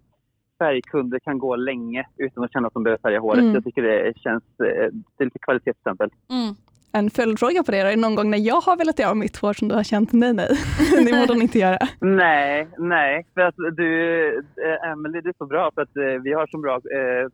[0.60, 3.40] färgkunder kan gå länge utan att känna att de behöver färga håret.
[3.40, 3.54] Mm.
[3.54, 6.10] Jag tycker det känns, eh, det är lite kvalitetsstämpel.
[6.30, 6.56] Mm.
[6.92, 9.38] En följdfråga på det då, är det någon gång när jag har velat göra mitt
[9.38, 10.48] hår som du har känt nej nej,
[11.06, 11.78] det borde hon inte göra.
[12.00, 13.26] Nej, nej.
[13.34, 16.76] För att du, eh, Emily, du är så bra för att vi har så bra
[16.76, 17.30] eh,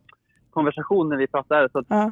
[0.49, 1.69] konversation när vi pratar.
[1.71, 2.11] Så att Ja.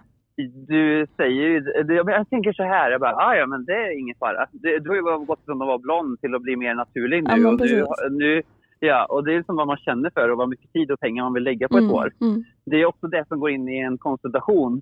[0.68, 1.64] Du säger ju,
[1.96, 4.46] jag, tänker så här, jag bara, ah, ja men det är ingen fara.
[4.52, 7.30] Det, du har ju gått från att vara blond till att bli mer naturlig nu.
[7.30, 7.88] Ja, men och nu, precis.
[8.12, 8.42] nu,
[8.80, 11.24] ja, och det är liksom vad man känner för och vad mycket tid och pengar
[11.24, 12.12] man vill lägga på ett Mm, hår.
[12.22, 14.82] mm, Det är också det som går in i en konsultation.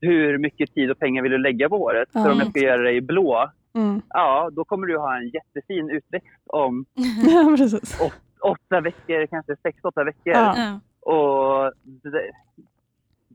[0.00, 2.08] Hur mycket tid och pengar vill du lägga på håret?
[2.12, 2.22] Ja.
[2.24, 4.00] För om jag ska göra i blå, mm.
[4.08, 6.84] ja då kommer du ha en jättefin utväxt om
[7.26, 8.00] Ja, precis.
[8.40, 10.32] åtta veckor, kanske sex, åtta veckor.
[10.32, 10.80] Ja.
[11.00, 12.30] Och det,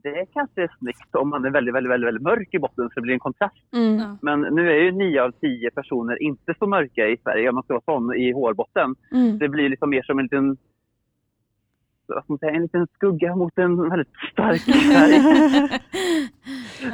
[0.02, 2.94] det kanske är snyggt om man är väldigt, väldigt, väldigt, väldigt mörk i botten så
[2.94, 3.56] det blir en kontrast.
[3.72, 4.16] Mm.
[4.22, 7.64] Men nu är ju nio av tio personer inte så mörka i Sverige om man
[7.64, 8.94] ska vara sån i hårbotten.
[9.12, 9.38] Mm.
[9.38, 10.56] Det blir liksom mer som en liten
[12.06, 14.60] vad ska man säga, en liten skugga mot en väldigt stark
[14.92, 15.78] färg.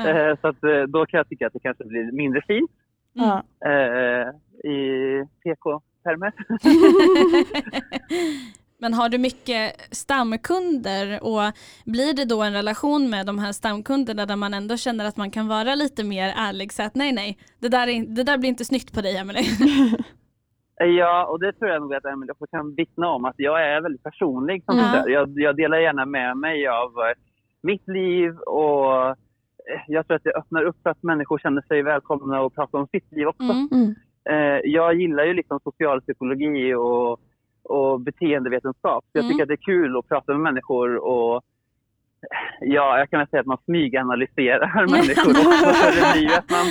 [0.07, 2.71] Eh, Så att, eh, då kan jag tycka att det kanske blir mindre fint
[3.13, 3.43] Ja.
[3.67, 4.29] eh,
[4.71, 6.33] i PK-termer.
[8.79, 11.53] Men har du mycket stamkunder och
[11.85, 15.31] blir det då en relation med de här stamkunderna där man ändå känner att man
[15.31, 18.49] kan vara lite mer ärlig så att nej nej, det där, är, det där blir
[18.49, 19.41] inte snyggt på dig Emelie.
[19.41, 23.25] Eh, Ja, och det tror jag nog att Emelie kan vittna om.
[23.25, 24.65] Att jag är väldigt personlig.
[24.65, 25.09] Som Ja.
[25.09, 27.15] jag, jag delar gärna med mig av eh,
[27.63, 29.15] mitt liv och eh,
[29.87, 32.87] jag tror att det öppnar upp för att människor känner sig välkomna och prata om
[32.87, 33.43] sitt liv också.
[33.43, 33.69] Mm.
[33.73, 33.95] Mm.
[34.31, 37.21] Eh, jag gillar ju liksom socialpsykologi och,
[37.69, 39.05] och beteendevetenskap.
[39.05, 39.33] Så jag Mm.
[39.33, 41.43] tycker att det är kul att prata med människor och
[42.61, 45.69] Ja, jag kan väl säga att man smyganalyserar människor också.
[45.81, 46.67] För det blir ju att man,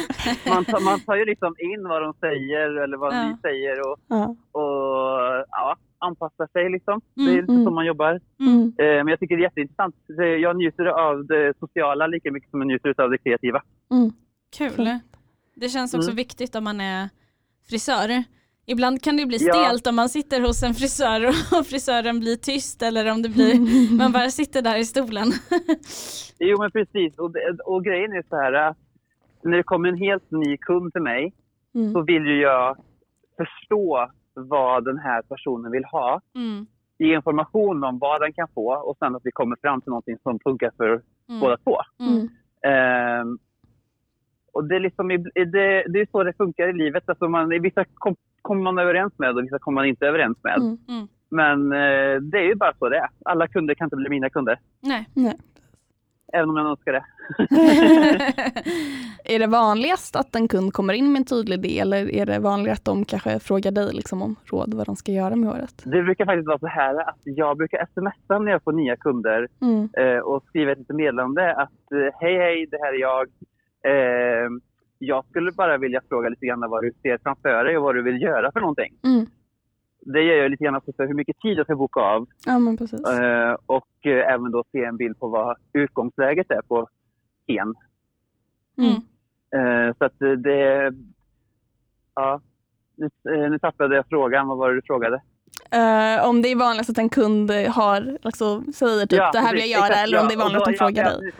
[0.55, 3.27] man, tar, man tar ju liksom in vad de säger eller vad Ja.
[3.31, 4.35] vi säger och, Ja.
[4.51, 7.01] och ja, anpassar sig liksom.
[7.13, 7.65] Det är Mm, lite mm.
[7.65, 8.19] så man jobbar.
[8.39, 8.73] Mm.
[8.79, 9.95] Eh, men jag tycker det är jätteintressant.
[10.41, 13.61] Jag njuter av det sociala lika mycket som jag njuter av det kreativa.
[13.91, 14.11] Mm.
[14.57, 14.99] Kul.
[15.55, 16.15] Det känns också Mm.
[16.15, 17.09] viktigt om man är
[17.69, 18.23] frisör.
[18.65, 19.53] Ibland kan det bli Ja.
[19.53, 23.53] stelt om man sitter hos en frisör och frisören blir tyst eller om det blir,
[23.97, 25.27] man bara sitter där i stolen.
[26.39, 27.17] Jo, men precis.
[27.19, 27.31] Och,
[27.65, 28.77] och grejen är så här att
[29.43, 31.33] när det kommer en helt ny kund till mig
[31.73, 32.05] så Mm.
[32.05, 32.77] vill ju jag
[33.37, 36.21] förstå vad den här personen vill ha.
[36.35, 36.65] Mm.
[36.99, 40.17] Ge information om vad den kan få och sen att vi kommer fram till någonting
[40.23, 41.39] som funkar för Mm.
[41.41, 41.77] båda två.
[41.99, 42.29] Mm.
[42.67, 43.37] Ehm,
[44.53, 47.09] och det är, liksom, det, det är så det funkar i livet.
[47.09, 47.85] Alltså man, i vissa
[48.45, 50.57] kommer man överens med och vissa kommer man inte överens med.
[50.57, 50.77] Mm.
[50.89, 51.07] Mm.
[51.29, 53.09] Men eh, det är ju bara så det är.
[53.25, 54.59] Alla kunder kan inte bli mina kunder.
[54.81, 55.05] Nej.
[56.33, 57.05] Även om jag önskar det.
[59.35, 62.39] Är det vanligast att en kund kommer in med en tydlig idé eller är det
[62.39, 65.83] vanligare att de kanske frågar dig liksom om råd vad de ska göra med håret?
[65.85, 69.47] Det brukar faktiskt vara så här att jag brukar smsa när jag får nya kunder
[69.61, 69.89] Mm.
[69.97, 73.27] eh, och skriva ett litet meddelande att eh, hej hej, det här är jag.
[73.91, 74.49] Eh,
[75.05, 78.01] jag skulle bara vilja fråga lite grann vad du ser framför dig och vad du
[78.01, 78.93] vill göra för någonting.
[79.03, 79.25] Mm.
[79.99, 82.59] Det gör jag lite grann också för hur mycket tid jag ska boka av Ja
[82.59, 83.07] men precis.
[83.07, 86.87] eh, och eh, även då se en bild på vad utgångsläget är på
[87.47, 87.73] en.
[88.77, 88.95] Mm.
[89.55, 90.93] Eh, så att det...
[92.15, 92.41] Ja,
[92.95, 93.09] nu,
[93.49, 94.47] nu tappade jag frågan.
[94.47, 95.21] Vad var det du frågade?
[95.71, 99.61] Eh, om det är vanligast att en kund har, alltså, säger typ det här vill
[99.61, 100.27] jag göra exakt, eller om ja.
[100.27, 101.31] det är vanligt att de frågar ja, dig.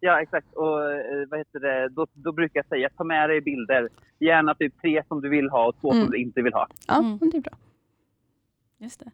[0.00, 0.46] Ja, exakt.
[0.54, 1.88] Och eh, vad heter det?
[1.88, 3.88] Då, då brukar jag säga ta med dig bilder.
[4.18, 6.04] Gärna typ tre som du vill ha och två Mm.
[6.04, 6.66] som du inte vill ha.
[6.88, 7.18] Ja, Mm.
[7.18, 7.52] det är bra.
[8.78, 9.10] Just det.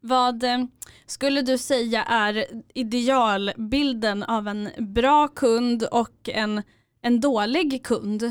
[0.00, 0.58] Vad eh,
[1.06, 2.44] skulle du säga är
[2.74, 6.62] idealbilden av en bra kund och en,
[7.02, 8.22] en dålig kund?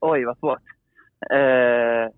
[0.00, 0.62] Oj, vad svårt.
[1.30, 2.12] Eh,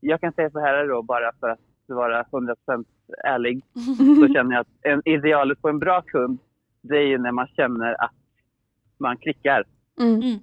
[0.00, 2.84] jag kan säga så här då, bara för att vara 100%
[3.24, 3.64] ärlig.
[4.20, 6.38] Så känner jag att en idealet på en bra kund,
[6.82, 8.14] det är ju när man känner att
[8.98, 9.64] man klickar.
[10.00, 10.14] Mm.
[10.14, 10.38] Mm.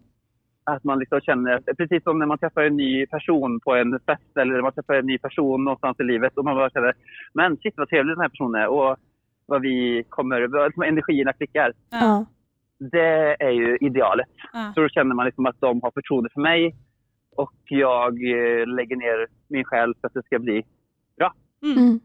[0.63, 4.37] Att man liksom känner, precis som när man träffar en ny person på en fest
[4.37, 6.93] eller när man träffar en ny person någonstans i livet och man bara känner,
[7.33, 8.67] men shit vad trevlig den här personen är.
[8.67, 8.97] Och
[9.45, 11.73] vad vi kommer, vad energierna klickar.
[11.89, 12.25] Ja.
[12.79, 14.27] Det är ju idealet.
[14.53, 14.71] Ja.
[14.75, 16.75] Så då känner man liksom att de har förtroende för mig
[17.35, 20.63] och jag eh, lägger ner min själ för att det ska bli
[21.63, 21.77] Mm.
[21.77, 21.99] Mm.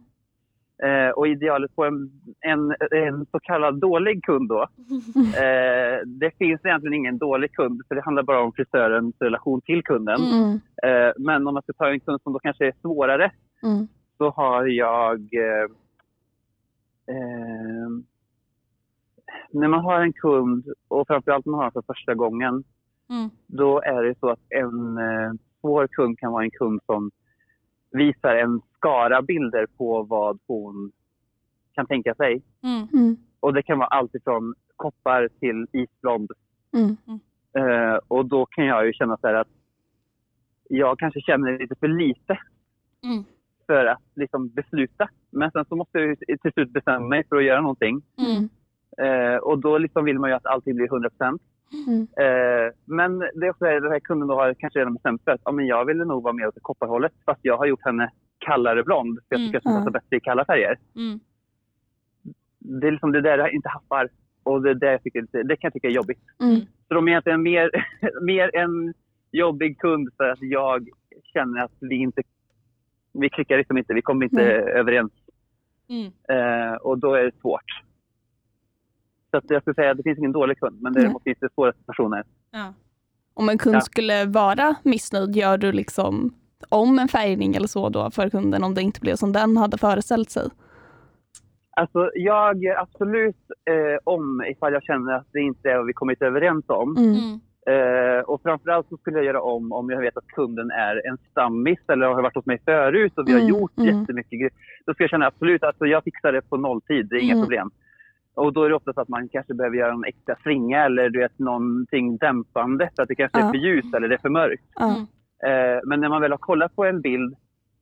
[0.83, 2.11] Eh, och idealet på en,
[2.41, 4.61] en, en så kallad dålig kund då.
[5.43, 9.83] Eh, det finns egentligen ingen dålig kund, för det handlar bara om frisörens relation till
[9.85, 10.21] kunden.
[10.23, 10.61] Mm.
[10.83, 13.31] Eh, men om man ska ta en kund som då kanske är svårare,
[13.63, 13.89] Mm.
[14.19, 15.19] så har jag...
[15.35, 15.65] Eh,
[17.17, 17.89] eh,
[19.51, 22.65] när man har en kund, och framförallt när man har den för första gången,
[23.11, 23.31] Mm.
[23.47, 27.11] då är det så att en eh, svår kund kan vara en kund som
[27.91, 30.93] visar en skara bilder på vad hon
[31.75, 32.43] kan tänka sig.
[32.63, 32.89] Mm.
[32.93, 33.17] Mm.
[33.41, 36.31] Och det kan vara allt ifrån koppar till isblond.
[36.73, 36.97] Mm.
[37.59, 39.49] Eh, och då kan jag ju känna så här att
[40.69, 42.39] jag kanske känner lite för lite
[43.05, 43.25] Mm.
[43.67, 45.09] för att liksom besluta.
[45.31, 48.03] Men sen så måste jag ju till slut bestämma mig för att göra någonting.
[48.19, 48.49] Mm.
[48.99, 51.43] Eh, och då liksom vill man ju att allting blir 100 procent.
[51.87, 52.01] Mm.
[52.01, 55.33] Eh, men det är också det, den här kunden då har kanske redan bestämt sig
[55.35, 57.85] att ja, men jag ville nog vara med åt det kopparhållet fast jag har gjort
[57.85, 59.19] henne kallare blond.
[59.29, 59.49] För jag Mm.
[59.49, 60.79] tycker att hon passar bättre i kalla färger.
[60.97, 61.21] Mm.
[62.59, 64.09] Det är liksom det där jag inte haffar.
[64.43, 66.23] Och det, är det, jag tycker, det, det kan jag tycka är jobbigt.
[66.43, 66.61] Mm.
[66.89, 67.71] Så de är egentligen mer,
[68.23, 68.95] mer en
[69.33, 70.89] jobbig kund för att jag
[71.23, 72.23] känner att vi inte
[73.19, 74.47] vi klickar liksom inte, vi kommer inte Nej.
[74.55, 75.13] överens.
[75.89, 76.13] Mm.
[76.29, 77.65] Eh, och då är det svårt.
[79.31, 81.53] Så att jag skulle säga att det finns ingen dålig kund, men däremot finns det
[81.55, 82.25] svåra personer.
[82.51, 82.75] Ja.
[83.35, 83.81] Om en kund Ja.
[83.81, 86.35] skulle vara missnöjd, gör du liksom
[86.69, 89.79] om en färgning eller så då för kunden om det inte blev som den hade
[89.79, 90.49] föreställt sig?
[91.77, 93.37] Alltså jag absolut
[93.71, 96.97] eh, om ifall jag känner att det inte är vad vi kommit överens om.
[96.97, 97.11] Mm.
[97.15, 97.41] Mm.
[97.67, 101.19] Eh, och framförallt så skulle jag göra om om jag vet att kunden är en
[101.31, 104.01] stammis eller har varit hos mig förut och vi har Mm, gjort mm.
[104.01, 104.51] jättemycket grejer.
[104.87, 107.33] Då ska jag känna absolut att alltså, jag fixar det på nolltid, det är inga
[107.35, 107.45] Mm.
[107.45, 107.71] problem.
[108.35, 111.09] Och då är det ofta så att man kanske behöver göra en extra springa eller
[111.09, 113.47] du vet, någonting dämpande för att det kanske Ja.
[113.47, 114.65] är för ljust eller det är för mörkt.
[114.75, 115.07] Ja.
[115.45, 115.77] Mm.
[115.77, 117.37] Eh, men när man väl har kollat på en bild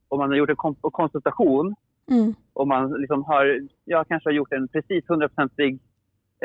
[0.07, 1.75] och man har gjort en kom- konsultation
[2.11, 2.33] Mm.
[2.53, 5.79] och man liksom har, jag kanske har gjort en precis hundraprocentig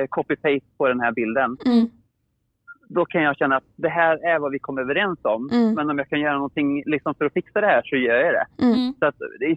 [0.00, 1.56] eh, copy-paste på den här bilden.
[1.66, 1.86] Mm.
[2.88, 5.48] Då kan jag känna att det här är vad vi kom överens om.
[5.52, 5.74] Mm.
[5.74, 8.34] Men om jag kan göra någonting liksom för att fixa det här så gör jag
[8.34, 8.64] det.
[8.64, 8.94] Mm.
[8.98, 9.14] Så att,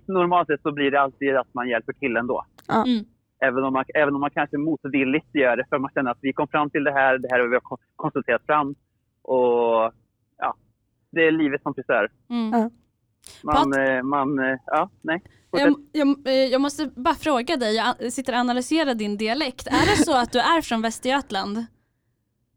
[0.08, 2.45] normalt sett så blir det alltid att man hjälper till ändå.
[2.86, 3.06] Mm.
[3.43, 6.34] Även om, man, även om man kanske motvilligt gör det för man känner att vi
[6.34, 7.60] kom fram till det här, det här har vi
[7.95, 8.76] konsulterat fram.
[9.21, 9.91] Och ja,
[11.12, 12.12] det är livet som frisör.
[12.30, 12.52] Mm.
[12.60, 12.69] Ja.
[13.43, 15.24] Man, eh, man, eh, ja, nej.
[15.52, 19.67] Jag, jag, eh, jag måste bara fråga dig, jag sitter och analyserar din dialekt.
[19.67, 21.65] Är det så att du är från Västergötland?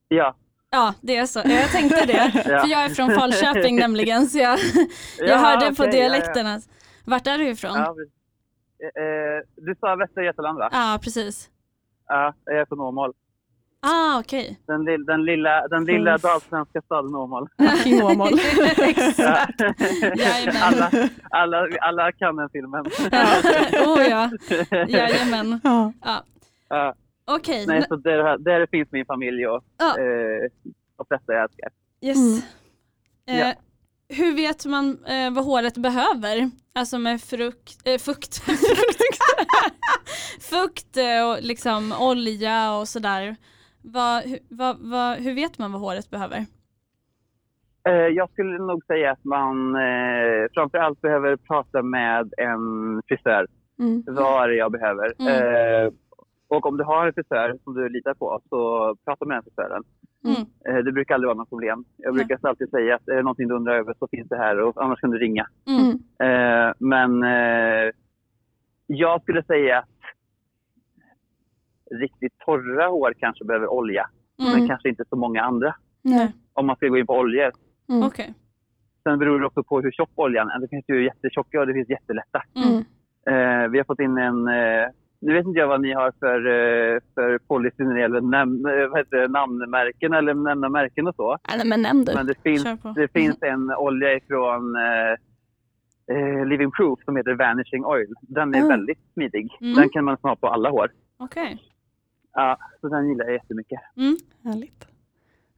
[0.09, 0.37] Ja.
[0.71, 1.39] Ja, det är så.
[1.45, 2.33] Jag tänkte det.
[2.49, 2.61] Ja.
[2.61, 4.59] För jag är från Falköping nämligen, så jag,
[5.19, 6.61] jag Ja, hörde på okej, dialekterna.
[7.05, 7.75] Vart är du ifrån?
[7.75, 7.95] Ja,
[8.79, 9.03] Ja, ja.
[9.03, 10.99] Eh, du sa Västra Götaland va?
[11.03, 11.51] precis.
[12.09, 13.13] Ja, jag är från Åmål.
[13.87, 14.59] Ah, okej.
[14.67, 17.49] Den, lill, den lilla, den lilla dalsländska staden Åmål.
[17.59, 18.31] Fucking Åmål.
[19.17, 19.47] Ja.
[20.17, 20.63] Jajamän.
[20.63, 20.91] alla,
[21.31, 22.85] alla, alla kan den filmen.
[23.13, 23.27] Ja.
[23.87, 24.31] Oh ja,
[24.89, 25.61] jajamän.
[25.65, 25.93] Ja.
[26.05, 26.25] Ja.
[26.69, 26.95] Ja,
[27.27, 29.89] Okej, nej, så där, där finns min familj och Ja.
[29.89, 30.51] eh,
[30.99, 31.69] de flesta jag älskar.
[32.03, 32.17] yes.
[32.19, 32.41] Mm.
[33.29, 33.53] Eh, Ja.
[34.09, 36.51] hur vet man eh, vad håret behöver?
[36.75, 38.43] Alltså med frukt, eh, fukt,
[40.41, 43.37] fukt och liksom olja och sådär.
[43.93, 46.47] Vad, vad, vad, hur vet man vad håret behöver?
[47.89, 53.47] Eh, jag skulle nog säga att man eh, framför allt behöver prata med en frisör.
[53.79, 54.03] Mm.
[54.07, 55.13] Vad är det jag behöver?
[55.19, 55.85] Mm.
[55.87, 55.93] Eh,
[56.49, 59.83] och om du har en frisör som du litar på så prata med den frisören.
[60.25, 60.47] Mm.
[60.69, 61.85] Eh, det brukar aldrig vara något problem.
[61.97, 62.25] Jag Nej.
[62.25, 64.85] brukar alltid säga att är det någonting du undrar över så finns det här och
[64.85, 65.47] annars kan du ringa.
[65.67, 65.91] Mm.
[66.19, 67.23] Eh, men
[68.87, 69.94] jag skulle säga att
[72.01, 74.07] riktigt torra hår kanske behöver olja.
[74.39, 74.69] Men Mm.
[74.69, 75.75] kanske inte så många andra.
[76.03, 76.33] Nej.
[76.53, 77.51] Om man ska gå in på oljor.
[77.89, 78.03] Mm.
[78.07, 78.35] Okej.
[79.03, 80.59] Sen beror det också på hur tjock oljan är.
[80.59, 82.43] Det finns ju jättetjocka och det finns jättelätta.
[82.57, 82.69] Mm.
[82.69, 82.85] Mm.
[83.65, 84.49] Eh, vi har fått in en...
[84.49, 84.89] Eh,
[85.21, 88.67] nu vet inte jag vad ni har för, eh, för policy när det gäller näm,
[88.67, 91.39] eh, vad heter det, namnmärken eller nämna märken och så.
[91.57, 92.15] Nej, men nämn du.
[92.15, 95.13] Men det finns, det finns en olja ifrån eh,
[96.17, 98.15] eh, Living Proof som heter Vanishing Oil.
[98.23, 98.69] Den är Ah.
[98.69, 99.49] väldigt smidig.
[99.61, 99.75] Mm.
[99.75, 100.89] Den kan man ha på alla hår.
[101.19, 101.63] Okej.
[102.35, 103.81] Ja, så den gillar jag jättemycket.
[103.97, 104.17] Mm.
[104.45, 104.85] Härligt.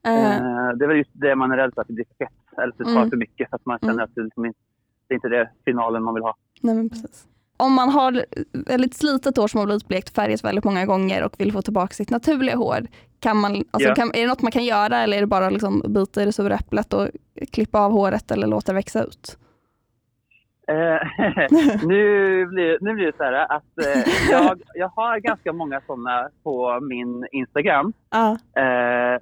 [0.07, 2.33] Eh, det är väl just det man är rädd för, att det blir fett.
[2.59, 3.11] Eller att det tar Mm.
[3.11, 3.49] för mycket.
[3.51, 4.05] För att man känner Mm.
[4.05, 6.35] att det, liksom det är inte det finalen man vill ha.
[6.61, 7.27] nej, men precis.
[7.59, 11.35] Om man har väldigt slitet hår som har blivit blekt färgat väldigt många gånger och
[11.41, 12.87] vill få tillbaka sitt naturliga hår,
[13.21, 13.95] kan man, alltså, Ja.
[13.95, 16.33] kan, är det något man kan göra eller är det bara liksom bita i det
[16.33, 17.09] sura äpplet och
[17.53, 19.39] klippa av håret eller låta det växa ut?
[20.69, 21.01] Eh,
[21.87, 26.29] nu, blir, nu blir det så här att eh, jag, jag har ganska många sådana
[26.43, 27.93] på min Instagram.
[28.11, 28.31] Ja.
[28.63, 29.21] Eh,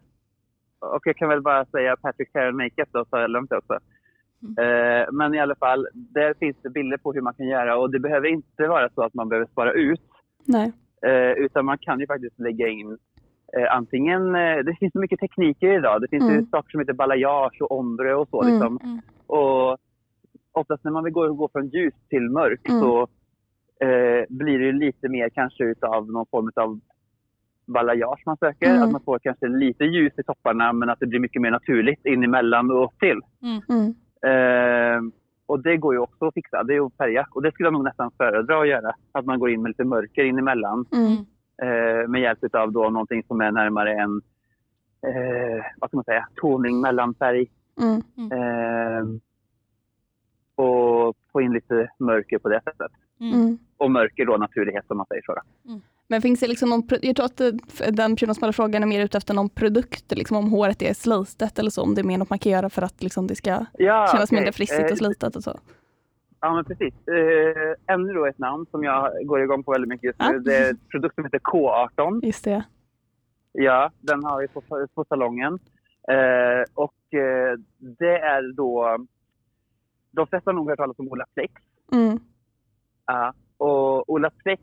[0.80, 3.56] och jag kan väl bara säga Patrick Hair Makeup då, så har jag glömt det
[3.56, 3.74] också.
[4.62, 7.90] Eh, men i alla fall, där finns det bilder på hur man kan göra och
[7.90, 10.00] det behöver inte vara så att man behöver spara ut.
[10.44, 10.72] Nej.
[11.36, 12.98] Utan man kan ju faktiskt lägga in
[13.70, 16.00] antingen, det finns så mycket tekniker idag.
[16.00, 16.34] Det finns Mm.
[16.40, 18.42] ju saker som heter balayage och ombre och så.
[18.42, 18.54] Mm.
[18.54, 18.78] Liksom.
[18.82, 19.00] Mm.
[19.26, 19.78] Och
[20.54, 22.80] oftast när man vill gå, gå från ljus till mörk Mm.
[22.80, 23.00] så
[23.80, 26.80] eh, blir det ju lite mer kanske utav någon form av
[27.66, 28.70] balayage man söker.
[28.70, 28.82] Mm.
[28.82, 32.06] Att man får kanske lite ljus i topparna men att det blir mycket mer naturligt
[32.06, 33.20] in emellan och upp till.
[33.42, 33.94] Mm.
[34.26, 35.02] Eh,
[35.46, 37.26] och det går ju också att fixa, det är att färga.
[37.30, 38.92] Och det skulle jag nog nästan föredra att göra.
[39.12, 41.12] Att man går in med lite mörker in emellan Mm.
[41.62, 44.20] eh, med hjälp av då någonting som är närmare en
[45.06, 47.46] eh, vad ska man säga, toning mellanfärg.
[47.82, 48.02] Mm.
[48.32, 49.04] Eh,
[50.54, 52.92] och få in lite mörker på det sättet.
[53.20, 53.34] Mm.
[53.34, 53.58] Mm.
[53.76, 55.34] Och mörker då naturlighet som man säger så.
[55.34, 55.40] Då.
[56.08, 57.52] Men finns det liksom någon, jag tror att det-
[57.92, 60.94] den personen som hade frågan är mer ute efter någon produkt, liksom om håret är
[60.94, 63.34] slitet eller så, om det är mer något man kan göra för att liksom det
[63.34, 64.36] ska Ja, kännas okej.
[64.36, 65.58] mindre frissigt Eh, och slitet och så.
[66.40, 66.94] Ja, men precis.
[67.08, 70.24] Eh, ännu då ett namn som jag går igång på väldigt mycket just nu.
[70.32, 70.38] Ja.
[70.38, 72.20] Det är ett produkt som heter K18.
[72.26, 72.64] Just det.
[73.52, 74.62] Ja, den har vi på,
[74.94, 75.58] på salongen.
[76.08, 78.98] Eh, och eh, det är då...
[80.14, 81.52] De flesta har nog hört talas om Olaplex.
[81.92, 82.18] Mm.
[83.06, 84.62] Ja, och Olaplex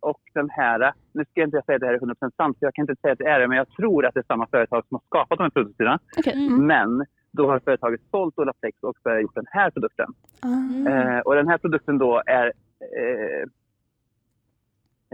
[0.00, 0.92] och den här...
[1.12, 2.96] Nu ska jag inte säga att det här är 100% sant, för jag kan inte
[3.00, 5.02] säga att det är det, men jag tror att det är samma företag som har
[5.06, 5.98] skapat de här produkterna.
[6.18, 6.32] Okej.
[6.32, 6.46] Mm.
[6.54, 6.66] Mm.
[6.66, 10.14] Men då har företaget sålt Olaplex och börjat gjort den här produkten.
[10.44, 10.86] Mm.
[10.86, 12.52] Eh, och den här produkten då är
[12.98, 13.42] eh,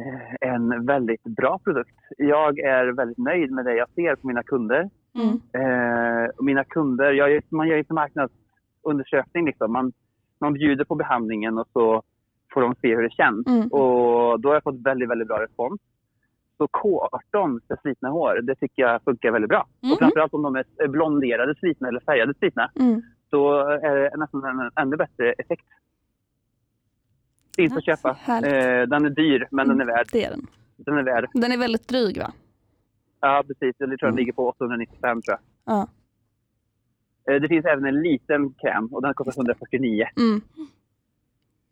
[0.05, 1.97] eh, en väldigt bra produkt.
[2.19, 4.91] Jag är väldigt nöjd med det jag ser på mina kunder.
[5.15, 5.41] Mm.
[5.53, 7.97] Eh, och mina kunder, jag, gör- man gör ju en
[8.87, 9.47] marknadsundersökning.
[9.47, 9.73] Liksom.
[9.73, 9.93] Man,
[10.41, 12.03] man bjuder på behandlingen och så
[12.55, 13.47] får de se hur det känns.
[13.47, 13.69] Mm.
[13.69, 15.81] Och då har jag fått väldigt, väldigt bra respons.
[16.59, 19.67] Så K18 för slitna hår, det tycker jag funkar väldigt bra.
[19.83, 19.93] Mm.
[19.93, 23.03] Och framförallt om de är blonderade slitna eller färgade slitna Mm.
[23.31, 25.67] så är det nästan en ännu bättre effekt.
[27.57, 27.87] Finns att Nice.
[27.97, 28.13] köpa.
[28.21, 28.53] Härligt.
[28.53, 30.07] Eh, den är dyr, men den är värd.
[30.13, 30.47] Det är den.
[30.77, 31.27] Den är värd.
[31.35, 32.33] Den är väldigt dryg va?
[33.21, 33.75] Ja, precis.
[33.79, 34.17] Jag tror den Mm.
[34.17, 35.75] ligger på 895 tror jag.
[35.75, 35.89] Ja.
[37.31, 40.09] Eh, det finns även en liten kräm och den kostar 149.
[40.17, 40.41] Mm.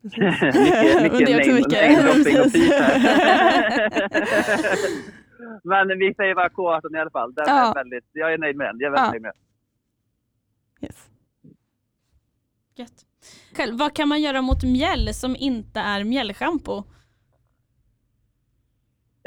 [1.03, 1.73] mycket också name- mycket.
[1.73, 2.47] name-dropping och.
[5.65, 7.35] Men vi säger bara K18 i alla fall.
[7.35, 7.71] Den Ja.
[7.71, 8.77] är väldigt, jag är nöjd med den.
[8.79, 9.11] Jag är väldigt Ja.
[9.11, 10.89] nöjd med den.
[10.89, 11.09] Yes.
[12.77, 13.05] Gött.
[13.57, 16.77] Själv, vad kan man göra mot mjäll som inte är mjällschampo?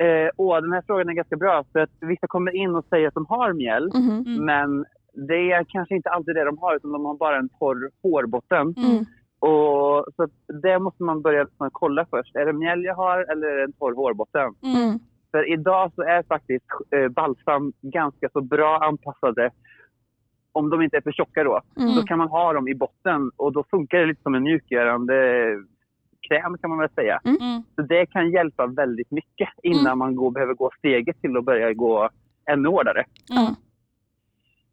[0.02, 1.66] Eh, åh, den här frågan är ganska bra.
[1.72, 3.92] För att vissa kommer in och säger att de har mjäll.
[3.94, 4.10] Mhm.
[4.28, 4.46] Mm.
[4.46, 4.86] Men
[5.28, 8.76] det är kanske inte alltid det de har, utan de har bara en torr hårbotten.
[8.78, 9.06] Mm.
[9.40, 10.28] Och, så
[10.64, 12.36] det måste man börja liksom kolla först.
[12.36, 14.56] Är det mjäll jag har eller är det en torr hårbotten?
[14.64, 14.84] Mm.
[14.84, 15.00] Mm.
[15.32, 19.50] För idag så är faktiskt eh, balsam ganska så bra anpassade.
[20.52, 21.62] Om de inte är för tjocka då.
[21.80, 21.96] Mm.
[21.96, 25.16] Då kan man ha dem i botten och då funkar det lite som en mjukgörande
[26.28, 27.20] kräm kan man väl säga.
[27.26, 27.64] Mm.
[27.76, 30.00] Så det kan hjälpa väldigt mycket innan Mm.
[30.00, 32.10] man går, behöver gå steget till att börja gå
[32.52, 33.04] ännu hårdare.
[33.40, 33.56] Mm.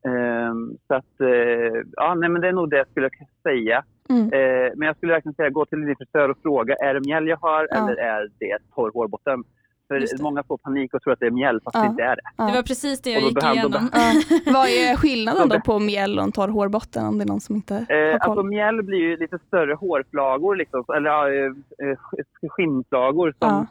[0.09, 3.11] Ehm, så att, eh, ja, nej, men det är nog det jag skulle
[3.43, 3.85] säga.
[4.11, 4.23] Mm.
[4.33, 7.27] Eh, men jag skulle verkligen säga, gå till din frisör och fråga, är det mjäll
[7.29, 7.77] jag har Ja.
[7.77, 9.45] eller är det torr hårbotten?
[9.88, 11.83] För många får panik och tror att det är mjäll fast Ja.
[11.83, 12.23] det inte är det.
[12.37, 12.45] Ja.
[12.47, 13.73] Det var precis det jag gick igenom.
[14.55, 17.55] Vad är skillnaden då på mjäll och en torr hårbotten om det är någon som
[17.57, 18.31] inte Eh, har koll?
[18.31, 21.53] alltså mjäll blir ju lite större hårflagor, liksom, eller eh,
[21.90, 21.97] eh,
[22.49, 23.67] skinnflagor som Ja.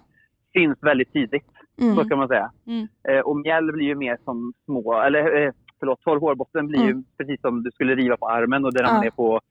[0.54, 1.46] syns väldigt tydligt,
[1.80, 2.10] så Mm.
[2.10, 2.52] kan man säga.
[2.68, 2.88] Mm.
[3.10, 5.52] Eh, och mjäll blir ju mer som små, eller eh,
[5.84, 6.98] förlåt, torr hårbotten blir Mm.
[6.98, 8.88] ju precis som du skulle riva på armen och det Ja.
[8.88, 9.42] ramlar ner på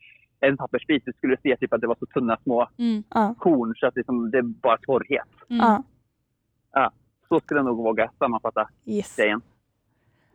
[0.40, 1.02] en pappersbit.
[1.06, 3.02] Du skulle se typ att det var så tunna små Mm.
[3.10, 3.34] Ja.
[3.38, 5.28] korn så att liksom, det är bara torrhet.
[5.50, 5.82] Mm.
[6.72, 6.90] Ja.
[7.28, 9.16] Så skulle jag nog våga sammanfatta Yes.
[9.16, 9.40] grejen.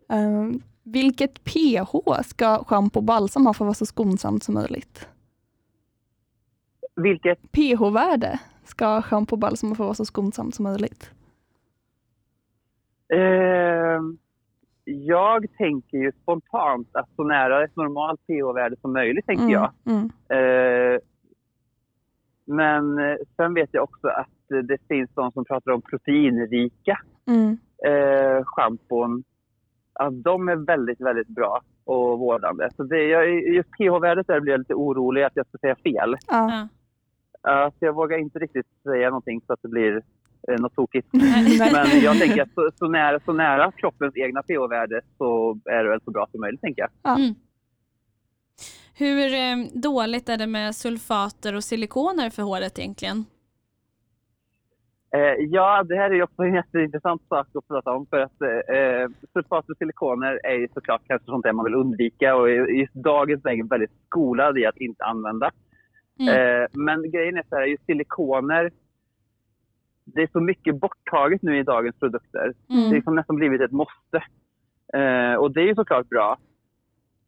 [0.10, 5.08] Um, vilket pH ska schampo och balsam ha för att vara så skonsamt som möjligt?
[6.95, 11.12] Vilket, pH-värde ska schampo och balsam ha för att vara så skonsamt som möjligt?
[13.14, 14.02] eh,
[14.90, 19.72] jag tänker ju spontant att så nära ett normalt pH-värde som möjligt, tänker Mm, jag.
[19.86, 20.04] Mm.
[20.30, 21.00] Eh,
[22.46, 24.28] men eh, sen vet jag också att
[24.68, 27.58] det finns de som pratar om proteinrika Mm.
[27.86, 29.24] eh, schampon.
[29.94, 32.70] Att de är väldigt, väldigt bra och vårdande.
[32.76, 36.16] Så det, jag, just pH-värdet där blir jag lite orolig att jag ska säga fel.
[36.28, 36.68] Ja.
[37.48, 40.02] Uh, så jag vågar inte riktigt säga någonting så att det blir
[40.52, 41.08] eh, något tokigt.
[41.12, 45.90] Men jag tänker att så, så, nära, så nära kroppens egna pH-värde så är det
[45.90, 47.18] väl så bra som möjligt, tänker jag.
[47.20, 47.36] Mm.
[48.98, 53.26] Hur eh, dåligt är det med sulfater och silikoner för håret egentligen?
[55.16, 58.42] Eh, ja, det här är ju också en jätteintressant sak att prata om för att
[58.42, 62.70] eh, sulfat och silikoner är ju såklart kanske sånt där man vill undvika och är
[62.82, 65.52] i dagens läge väldigt skolad i att inte använda.
[66.20, 66.34] Mm.
[66.34, 68.72] Eh, men grejen är så här, just silikoner,
[70.14, 72.53] det är så mycket borttaget nu i dagens produkter.
[72.70, 72.89] Mm.
[72.89, 74.24] Det är som nästan blivit ett måste.
[74.93, 76.38] Eh, och det är ju såklart bra.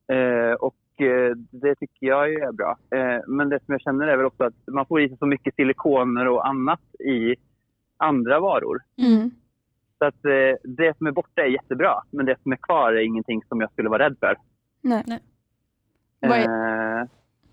[0.07, 2.77] Eh, och eh, det tycker jag ju är bra.
[2.95, 5.25] Eh, men det som jag känner är väl också att man får i sig så
[5.25, 7.35] mycket silikoner och annat i
[7.97, 8.79] andra varor.
[8.97, 9.31] Mm.
[9.97, 13.01] Så att eh, det som är borta är jättebra, men det som är kvar är
[13.01, 14.35] ingenting som jag skulle vara rädd för.
[14.81, 15.03] Nej.
[15.07, 15.19] Nej.
[16.21, 17.05] Är, Eh,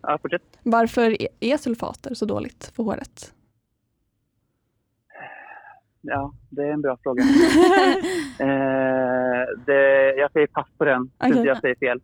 [0.02, 0.18] ja,
[0.62, 3.34] varför är- är sulfater så dåligt för håret?
[6.06, 7.22] Ja, det är en bra fråga.
[8.38, 12.00] eh, det, jag säger pass på den, tills jag säger fel.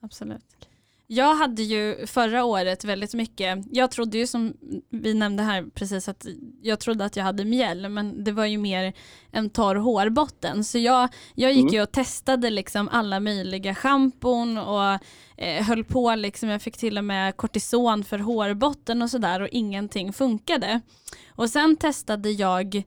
[0.00, 0.69] Absolut.
[1.12, 4.54] Jag hade ju förra året väldigt mycket, jag trodde ju som
[4.90, 6.26] vi nämnde här precis att
[6.62, 8.92] jag trodde att jag hade mjäll men det var ju mer
[9.30, 11.74] en torr hårbotten så jag, jag gick Mm.
[11.74, 14.98] ju och testade liksom alla möjliga schampon och
[15.36, 19.48] eh, höll på liksom, jag fick till och med kortison för hårbotten och sådär och
[19.52, 20.80] ingenting funkade.
[21.28, 22.82] Och sen testade jag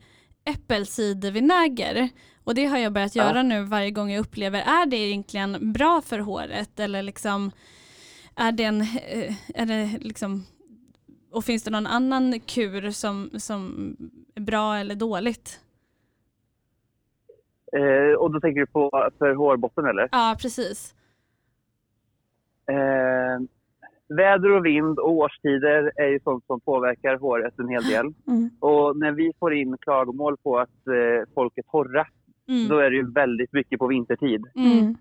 [0.45, 2.09] äppelcidervinäger
[2.43, 3.23] och det har jag börjat Ja.
[3.23, 7.51] göra nu varje gång jag upplever, är det egentligen bra för håret eller liksom
[8.35, 10.43] är det en, eh, är det liksom
[11.31, 13.95] och finns det någon annan kur som, som
[14.35, 15.59] är bra eller dåligt?
[17.77, 20.09] Eh, och då tänker du på för hårbotten eller?
[20.11, 20.95] Ja, precis.
[22.71, 23.45] Eh,
[24.07, 28.13] väder och vind och årstider är ju sånt som påverkar håret en hel del.
[28.27, 28.49] Mm.
[28.59, 32.07] Och när vi får in klagomål på att eh, folk är torra,
[32.47, 32.67] Mm.
[32.69, 34.45] då är det ju väldigt mycket på vintertid.
[34.55, 34.97] Mm.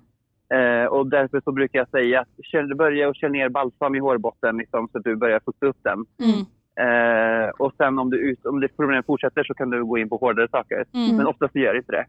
[0.53, 3.99] Eh, och därför så brukar jag säga att kör, börja och kör ner balsam i
[3.99, 6.05] hårbotten liksom, så att du börjar fukta upp den.
[6.23, 6.47] Mm.
[6.85, 10.09] Eh, och sen om, du ut, om det problemet fortsätter så kan du gå in
[10.09, 10.85] på hårdare saker.
[10.95, 11.17] Mm.
[11.17, 12.07] Men oftast gör det inte det.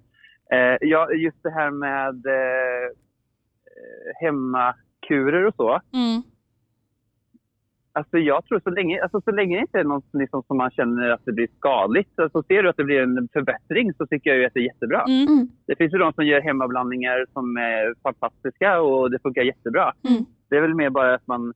[0.55, 2.89] Eh, ja, just det här med eh,
[4.21, 5.79] hemmakurer och så.
[5.93, 6.21] Mm.
[7.95, 10.71] Alltså jag tror så länge, alltså så länge det inte är något liksom som man
[10.71, 12.19] känner att det blir skadligt.
[12.19, 14.63] Alltså ser du att det blir en förbättring så tycker jag ju att det är
[14.73, 15.01] jättebra.
[15.01, 15.27] Mm.
[15.27, 15.47] Mm.
[15.67, 19.93] Det finns ju de som gör hemmablandningar som är fantastiska och det funkar jättebra.
[20.09, 20.25] Mm.
[20.49, 21.53] Det är väl mer bara att man...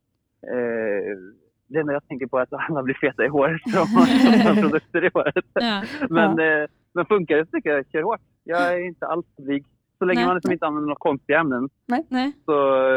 [0.53, 1.17] Eh,
[1.69, 4.61] det enda jag tänker på är att alla blir feta i håret om man har
[4.61, 5.45] produkter i håret.
[5.53, 5.83] Ja.
[6.09, 8.21] Men, eh, men funkar det så tycker jag kör hårt.
[8.43, 9.65] Jag är inte alls blyg.
[9.97, 10.27] Så länge Nej.
[10.27, 11.69] man liksom inte använder några konstiga ämnen.
[12.09, 12.33] Nej.
[12.45, 12.55] Så,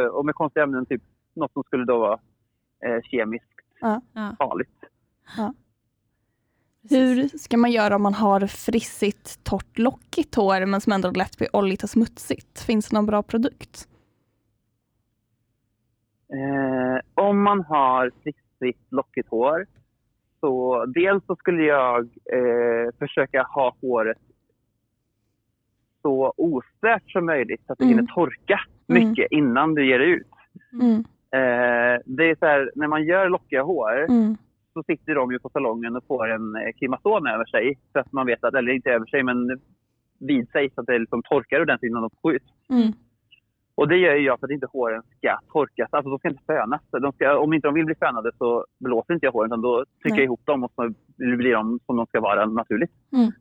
[0.09, 1.03] och med konstiga ämnen, typ
[1.37, 2.19] något som skulle då vara
[2.87, 3.47] eh, kemiskt
[3.81, 4.01] Ja.
[4.13, 4.35] Ja.
[4.39, 4.69] farligt.
[6.83, 6.99] Precis.
[7.33, 11.39] Hur ska man göra om man har frissigt, torrt, lockigt hår men som ändå lätt
[11.39, 12.61] blir oljigt och smutsigt?
[12.61, 13.89] Finns det någon bra produkt?
[16.33, 19.67] Eh, om man har frissigt, lockigt hår
[20.41, 24.19] så dels så skulle jag eh, försöka ha håret
[26.03, 27.97] så ostört som möjligt så att det Mm.
[27.99, 29.09] hinner torka Mm.
[29.09, 30.27] mycket innan du ger det ut.
[30.73, 31.05] Mm.
[31.33, 34.37] Eh, det är så här, när man gör lockiga hår Mm.
[34.73, 37.79] så sitter de ju på salongen och får en eh, klimason över sig.
[37.93, 39.61] Så att man vet att, eller inte över sig, men
[40.21, 42.43] vid sig så att det liksom torkar ordentligt innan de ut.
[42.71, 42.93] Mm.
[43.75, 45.89] Och det gör jag för att inte håren ska torkas.
[45.93, 46.81] Alltså de ska inte fönas.
[46.91, 49.85] De ska, om inte de vill bli fönade så blåser inte jag håren utan då
[50.03, 50.19] trycker Nej.
[50.19, 52.91] jag ihop dem och så blir de som de ska vara naturligt.
[53.13, 53.33] Mm.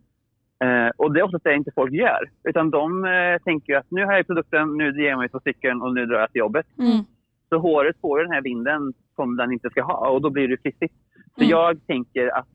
[0.63, 2.29] Eh, och det är oftast det inte folk gör.
[2.43, 5.81] Utan de eh, tänker att nu har jag produkten, nu ger jag mig på cykeln
[5.81, 6.65] och nu drar jag till jobbet.
[6.79, 7.03] Mm.
[7.49, 10.57] Så håret får den här vinden som den inte ska ha och då blir det
[10.61, 10.93] frissigt.
[11.35, 11.49] Så Mm.
[11.49, 12.47] jag tänker att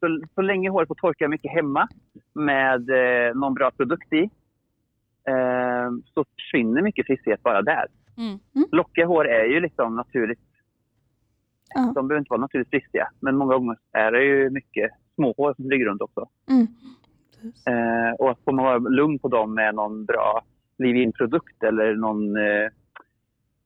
[0.00, 1.88] så, så länge håret får torka mycket hemma
[2.34, 4.22] med eh, någon bra produkt i
[5.28, 7.86] eh, så försvinner mycket frissighet bara där.
[8.16, 8.38] Mm.
[8.72, 10.40] Lockiga hår är ju liksom naturligt.
[11.74, 11.92] Ja.
[11.94, 15.70] De behöver inte vara naturligt frissiga men många gånger är det ju mycket småhår som
[15.70, 16.26] ligger runt också.
[16.50, 16.66] Mm.
[17.68, 20.42] Eh, och att man vara lugn på dem med någon bra
[20.78, 22.68] leave-in-produkt eller någon eh,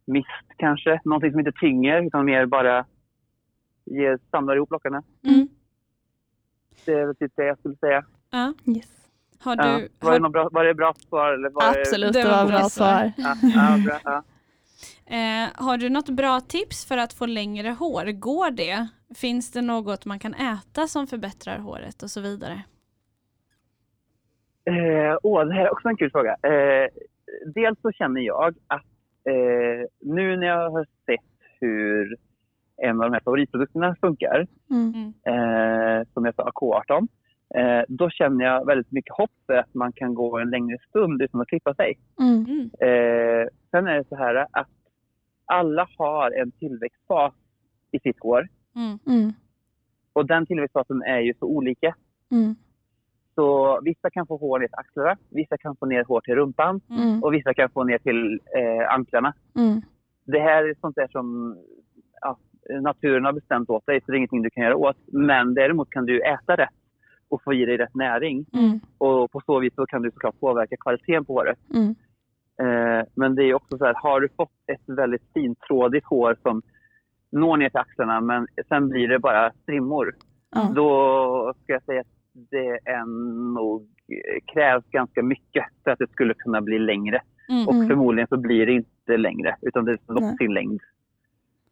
[0.05, 1.01] mist kanske.
[1.05, 2.85] Någonting som inte tynger utan mer bara
[3.85, 5.03] ger, samlar ihop lockarna.
[5.25, 5.49] Mm.
[6.85, 8.05] Det är väl typ det jag skulle säga.
[8.31, 8.55] Ja.
[8.67, 9.09] Yes.
[9.41, 9.63] Har Ja.
[9.63, 11.33] du, Var, det har, något bra, var det bra svar?
[11.33, 13.13] Eller var Absolut, Det det var var bra svar.
[13.17, 14.23] Det, ja, ja, bra, ja.
[15.17, 18.13] eh, har du något bra tips för att få längre hår?
[18.13, 18.87] Går det?
[19.15, 22.63] Finns det något man kan äta som förbättrar håret och så vidare?
[24.65, 26.31] Eh, åh, det här är också en kul fråga.
[26.43, 26.89] Eh,
[27.55, 28.83] dels så känner jag att
[29.25, 32.17] eh, nu när jag har sett hur
[32.77, 35.13] en av de här favoritprodukterna funkar, Mm.
[35.27, 37.09] eh, som jag sa, K18,
[37.55, 41.23] eh, då känner jag väldigt mycket hopp för att man kan gå en längre stund
[41.23, 41.99] utan att klippa sig.
[42.21, 42.45] Mm.
[42.45, 42.61] Mm.
[42.81, 44.69] Eh, sen är det så här att
[45.45, 47.35] alla har en tillväxtfas
[47.91, 48.49] i sitt hår.
[48.77, 48.99] Mm.
[49.07, 49.33] Mm.
[50.13, 51.95] Och den tillväxtfasen är ju så olika.
[53.35, 56.81] Så vissa kan få hår ner till axlarna, vissa kan få ner hår till rumpan
[56.91, 57.23] Mm.
[57.23, 59.35] och vissa kan få ner till eh, anklarna.
[59.57, 59.81] Mm.
[60.25, 61.57] Det här är sånt där som
[62.21, 62.39] ja,
[62.81, 64.97] naturen har bestämt åt dig, så det är ingenting du kan göra åt.
[65.13, 66.75] Men däremot kan du äta rätt
[67.29, 68.47] och få i dig rätt näring.
[68.53, 68.81] Mm.
[68.99, 71.59] Och på så vis så kan du såklart påverka kvaliteten på håret.
[71.75, 71.95] Mm.
[72.63, 76.63] Eh, men det är också så här, har du fått ett väldigt fintrådigt hår som
[77.33, 80.13] når ner till axlarna men sen blir det bara strimmor.
[80.75, 83.05] Då ska jag säga att det är
[83.55, 83.89] nog,
[84.53, 87.23] krävs ganska mycket för att det skulle kunna bli längre.
[87.49, 87.69] Mm.
[87.69, 87.89] Och Mm.
[87.89, 90.81] förmodligen så blir det inte längre utan det är något sin längd.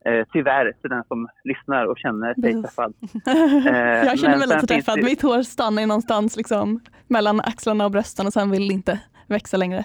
[0.05, 2.63] Eh, tyvärr för den som lyssnar och känner sig Precis.
[2.63, 2.95] träffad.
[4.07, 4.97] jag känner mig lite träffad.
[4.99, 9.57] det- Mitt hår stannar någonstans liksom, mellan axlarna och brösten och sen vill inte växa
[9.57, 9.85] längre.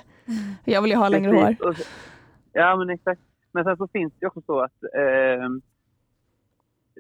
[0.66, 1.56] Jag vill ju ha längre hår.
[1.66, 1.86] Precis.
[1.86, 1.92] Så-
[2.54, 3.22] Ja, men exakt.
[3.52, 4.84] Men sen så finns det också så att...
[4.84, 5.50] Eh,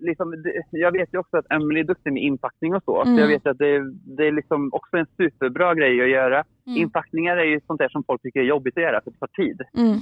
[0.01, 3.01] liksom, det, jag vet ju också att Emily är duktig med inpackning och så.
[3.01, 3.15] Mm.
[3.15, 6.43] Så jag vet att det, det är liksom också en superbra grej att göra.
[6.67, 6.77] Mm.
[6.81, 9.27] Inpackningar är ju sånt där som folk tycker är jobbigt att göra för det tar
[9.27, 9.61] tid.
[9.77, 9.97] Mm.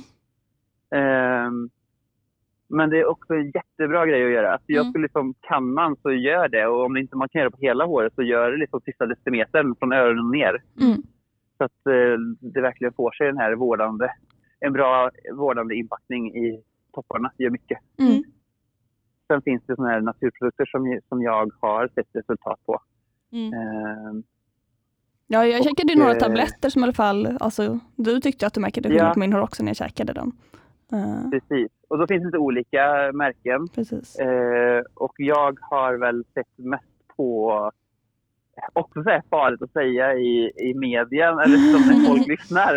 [0.96, 1.70] Ehm,
[2.70, 4.52] men det är också en jättebra grej att göra.
[4.54, 4.92] Alltså jag Mm.
[4.92, 6.68] skulle liksom, kan man så gör det.
[6.68, 9.06] Och om inte man kan göra det på hela håret så gör det liksom sista
[9.06, 10.64] decimetern från öronen ner.
[10.82, 11.02] Mm.
[11.58, 12.18] Så att eh,
[12.54, 14.08] det verkligen får sig den här vårdande,
[14.60, 16.64] en bra vårdande inpackning i
[16.94, 17.32] topparna.
[17.38, 17.78] gör mycket.
[19.28, 22.80] Sen finns det såna här naturprodukter som, som jag har sett resultat på.
[23.32, 23.54] Mm.
[23.54, 24.24] Ehm,
[25.28, 28.54] Ja, jag Och, käkade några eh, tabletter som i alla fall, alltså, du tyckte att
[28.54, 29.14] du märkte skillnad Ja.
[29.14, 30.32] på min hår också när jag käkade dem.
[30.94, 31.72] Eh, precis.
[31.88, 33.68] Och då finns det lite olika märken.
[33.68, 34.16] precis.
[34.20, 36.86] Eh, och jag har väl sett mest
[37.18, 37.72] på,
[38.74, 42.74] också så här farligt att säga i, i media eller som när folk lyssnar.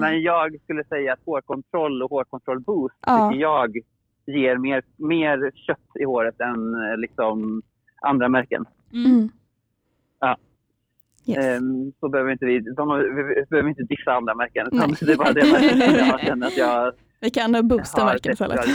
[0.00, 3.28] Men jag skulle säga att hårkontroll och hårkontroll boost Ja.
[3.30, 3.76] tycker jag
[4.38, 7.62] ger mer, mer kött i håret än eh, liksom
[8.02, 8.64] andra märken.
[8.92, 9.28] Mm.
[10.20, 10.36] Ja.
[11.26, 11.44] Yes.
[11.44, 14.66] Ehm, så behöver inte vi, de, vi, behöver inte dissa andra märken.
[14.72, 18.32] Utan det är bara det märket jag känner att jag Vi kan eh, boosta märken
[18.32, 18.60] istället.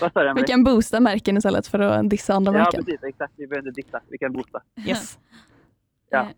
[0.00, 2.84] Vad Vi kan boosta märken istället för att dissa andra Ja märken.
[2.84, 3.32] precis, exakt.
[3.36, 4.62] Vi behöver inte dissa, vi kan boosta.
[4.86, 5.18] Yes.
[6.10, 6.28] Ja.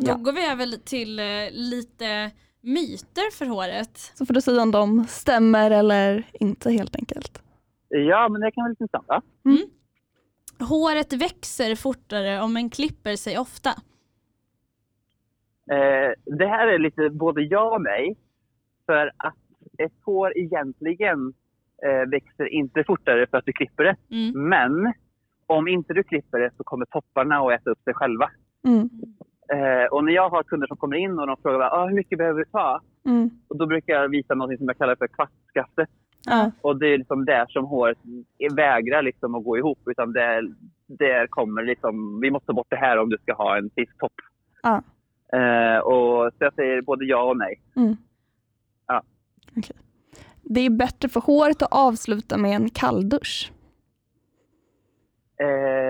[0.00, 0.14] Då Ja.
[0.14, 2.30] går vi över till eh, lite
[2.60, 3.98] myter för håret.
[4.14, 7.42] Så får du säga om de stämmer eller inte helt enkelt.
[7.88, 9.08] Ja, men det kan vara lite intressant.
[9.08, 9.22] Va?
[10.66, 13.70] Håret växer fortare om en klipper sig ofta.
[15.70, 18.16] Eh, det här är lite både ja och nej.
[18.86, 19.34] För att
[19.78, 21.34] ett hår egentligen
[21.86, 23.96] eh, växer inte fortare för att du klipper det.
[24.10, 24.48] Mm.
[24.48, 24.92] Men
[25.46, 28.30] om inte du klipper det så kommer topparna att äta upp sig själva.
[28.66, 28.90] Mm.
[29.52, 32.18] Eh, och när jag har kunder som kommer in och de frågar ah, hur mycket
[32.18, 32.80] behöver du ta?
[33.06, 33.30] Mm.
[33.48, 35.88] Och då brukar jag visa något som jag kallar för kvastskaftet.
[36.26, 36.50] Ja.
[36.60, 37.98] Och det är liksom där som håret
[38.52, 39.78] vägrar liksom att gå ihop.
[39.86, 40.42] Utan där,
[40.86, 44.12] där kommer liksom, vi måste ta bort det här om du ska ha en fisktopp.
[44.62, 44.82] Ja.
[45.32, 47.60] Eh, och så jag säger både ja och nej.
[47.76, 47.96] Mm.
[48.86, 49.02] Ja.
[49.56, 49.76] Okej.
[50.42, 53.52] Det är bättre för håret att avsluta med en kalldusch.
[55.40, 55.89] Eh,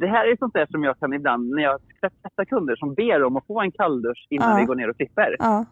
[0.00, 3.22] det här är sånt där som jag kan ibland, när jag träffar kunder som ber
[3.24, 4.56] om att få en kalldusch innan Ja.
[4.56, 5.36] vi går ner och klipper.
[5.38, 5.64] Ja.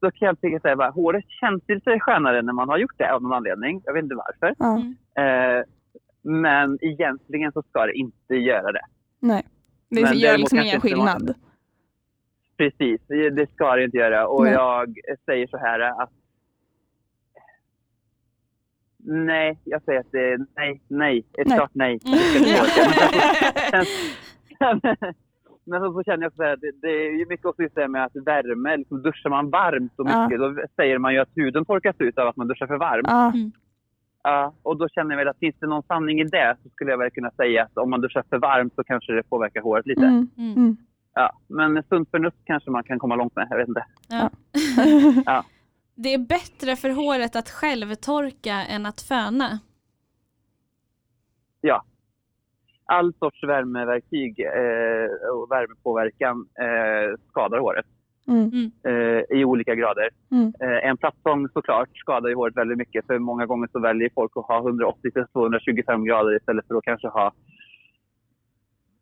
[0.00, 3.22] Då kan jag tycka att håret känns lite skönare när man har gjort det av
[3.22, 3.82] någon anledning.
[3.84, 4.54] Jag vet inte varför.
[4.58, 4.82] Ja.
[5.16, 5.58] Mm.
[5.58, 5.64] Eh,
[6.22, 8.84] men egentligen så ska det inte göra det.
[9.20, 9.46] Nej.
[9.88, 11.34] Det Men gör liksom ingen skillnad.
[12.56, 14.28] Precis, det det ska det inte göra.
[14.28, 14.52] Och Nej.
[14.52, 16.10] jag säger så här att
[19.08, 21.18] Nej, jag säger att det är nej, nej.
[21.38, 21.56] Ett Nej.
[21.58, 21.98] klart nej.
[22.06, 22.18] Mm.
[25.68, 27.88] Men- så, så känner jag också att det, det är ju mycket också just det
[27.88, 30.24] med att värme, liksom duschar man varmt så Ja.
[30.24, 33.06] mycket, då säger man ju att huden torkas ut av att man duschar för varmt.
[33.08, 33.32] Ja.
[34.22, 36.90] Ja, och då känner jag väl att finns det någon sanning i det så skulle
[36.90, 39.86] jag väl kunna säga att om man duschar för varmt så kanske det påverkar håret
[39.86, 40.04] lite.
[40.06, 40.28] Mm.
[40.38, 40.52] Mm.
[40.56, 40.76] Mm.
[41.14, 43.84] Ja, men sunt förnuft kanske man kan komma långt med, jag vet inte.
[44.08, 44.30] Ja.
[45.96, 49.58] Det är bättre för håret att självtorka än att föna.
[52.88, 57.86] All sorts värmeverktyg eh, och värmepåverkan eh, skadar håret
[58.28, 58.70] Mm.
[58.84, 60.08] eh, i olika grader.
[60.30, 60.52] Mm.
[60.60, 64.32] Eh, en plattång såklart skadar ju håret väldigt mycket för många gånger så väljer folk
[64.36, 67.32] att ha 180 till 225 grader istället för att kanske ha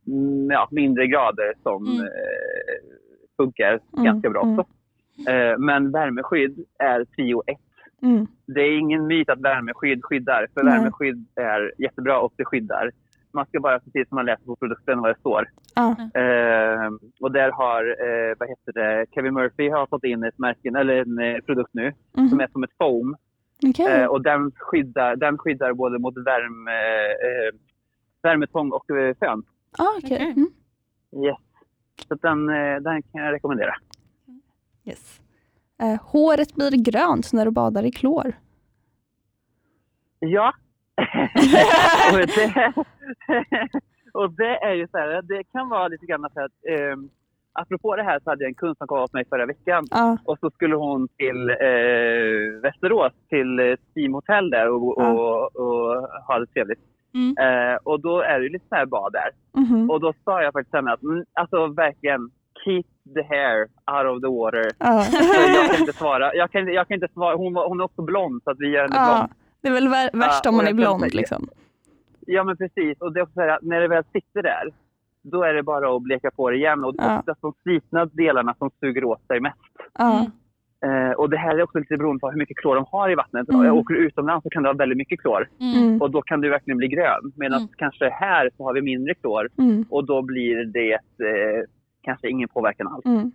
[0.07, 2.01] mm, ja, mindre grader som Mm.
[2.01, 2.78] eh,
[3.36, 4.59] funkar Mm, ganska bra mm.
[4.59, 4.72] också.
[5.29, 7.59] Eh, men värmeskydd är prio ett
[8.03, 8.27] Mm.
[8.47, 10.79] Det är ingen myt att värmeskydd skyddar, för Nej.
[10.79, 12.91] värmeskydd är jättebra och det skyddar.
[13.33, 15.49] Man ska bara se till som man läser på produkten vad det står.
[15.75, 15.91] Ja.
[16.21, 16.91] Eh,
[17.21, 20.95] och där har, eh, vad heter det, Kevin Murphy har fått in ett märke, eller
[20.97, 22.29] en eh, produkt nu Mhm.
[22.29, 23.17] som är som ett foam.
[23.69, 23.87] Okej.
[23.87, 26.73] Eh, och den skyddar, den skyddar både mot värme,
[27.11, 27.55] eh,
[28.23, 28.85] värmetång och
[29.21, 29.43] fön.
[29.79, 29.85] Ah.
[29.99, 30.35] Okej.
[30.37, 30.49] Mm.
[31.27, 31.39] Yes.
[32.09, 32.47] Så den,
[32.83, 33.75] den kan jag rekommendera.
[34.85, 35.20] Yes.
[35.82, 38.32] Eh, håret blir grönt när du badar i klor.
[40.18, 40.53] Ja.
[42.12, 42.72] och, det,
[44.12, 46.97] och det är ju så här, det kan vara lite grann så att, eh,
[47.53, 50.18] apropå det här så hade jag en kund som kom hos mig förra veckan Ja.
[50.24, 55.12] och så skulle hon till eh, Västerås, till eh, Steam Hotel där och, Ja.
[55.12, 56.80] och, och ha det trevligt.
[57.14, 57.35] Mm.
[57.39, 59.30] Eh, och då är det ju lite så här bad där.
[59.62, 59.91] Mhm.
[59.91, 62.30] Och då sa jag faktiskt till henne att, mm, alltså verkligen,
[62.64, 62.85] keep
[63.15, 63.61] the hair
[63.95, 64.71] out of the water.
[64.79, 65.03] Ja.
[65.03, 65.17] Så
[65.57, 66.35] jag kan inte svara.
[66.35, 67.37] Jag kan, jag kan inte svara.
[67.37, 69.15] Hon, hon är också blond så att vi gör henne Ja.
[69.17, 69.33] blond.
[69.63, 71.49] Det är väl vär- värst om man är jag blond säga- liksom.
[72.27, 73.01] Ja men precis.
[73.01, 74.71] Och det är också så här, att när det väl sitter där,
[75.23, 76.85] då är det bara att bleka på det igen.
[76.85, 77.19] Och Ja.
[77.19, 79.59] oftast de slitna delarna som suger åt sig mest.
[79.99, 80.27] Ja.
[80.87, 83.15] Eh, och det här är också lite beroende på hur mycket klor de har i
[83.15, 83.49] vattnet.
[83.49, 83.61] Mm.
[83.61, 83.75] Mm.
[83.77, 85.49] Åker utomlands så kan du ha väldigt mycket klor.
[85.61, 85.83] Mm.
[85.83, 86.03] Mm.
[86.03, 87.33] Och då kan du verkligen bli grön.
[87.37, 87.69] Medan Mm.
[87.77, 89.49] kanske här så har vi mindre klor.
[89.59, 89.85] Mm.
[89.91, 91.65] Och då blir det eh,
[92.05, 93.05] kanske ingen påverkan alls.
[93.07, 93.33] Mm.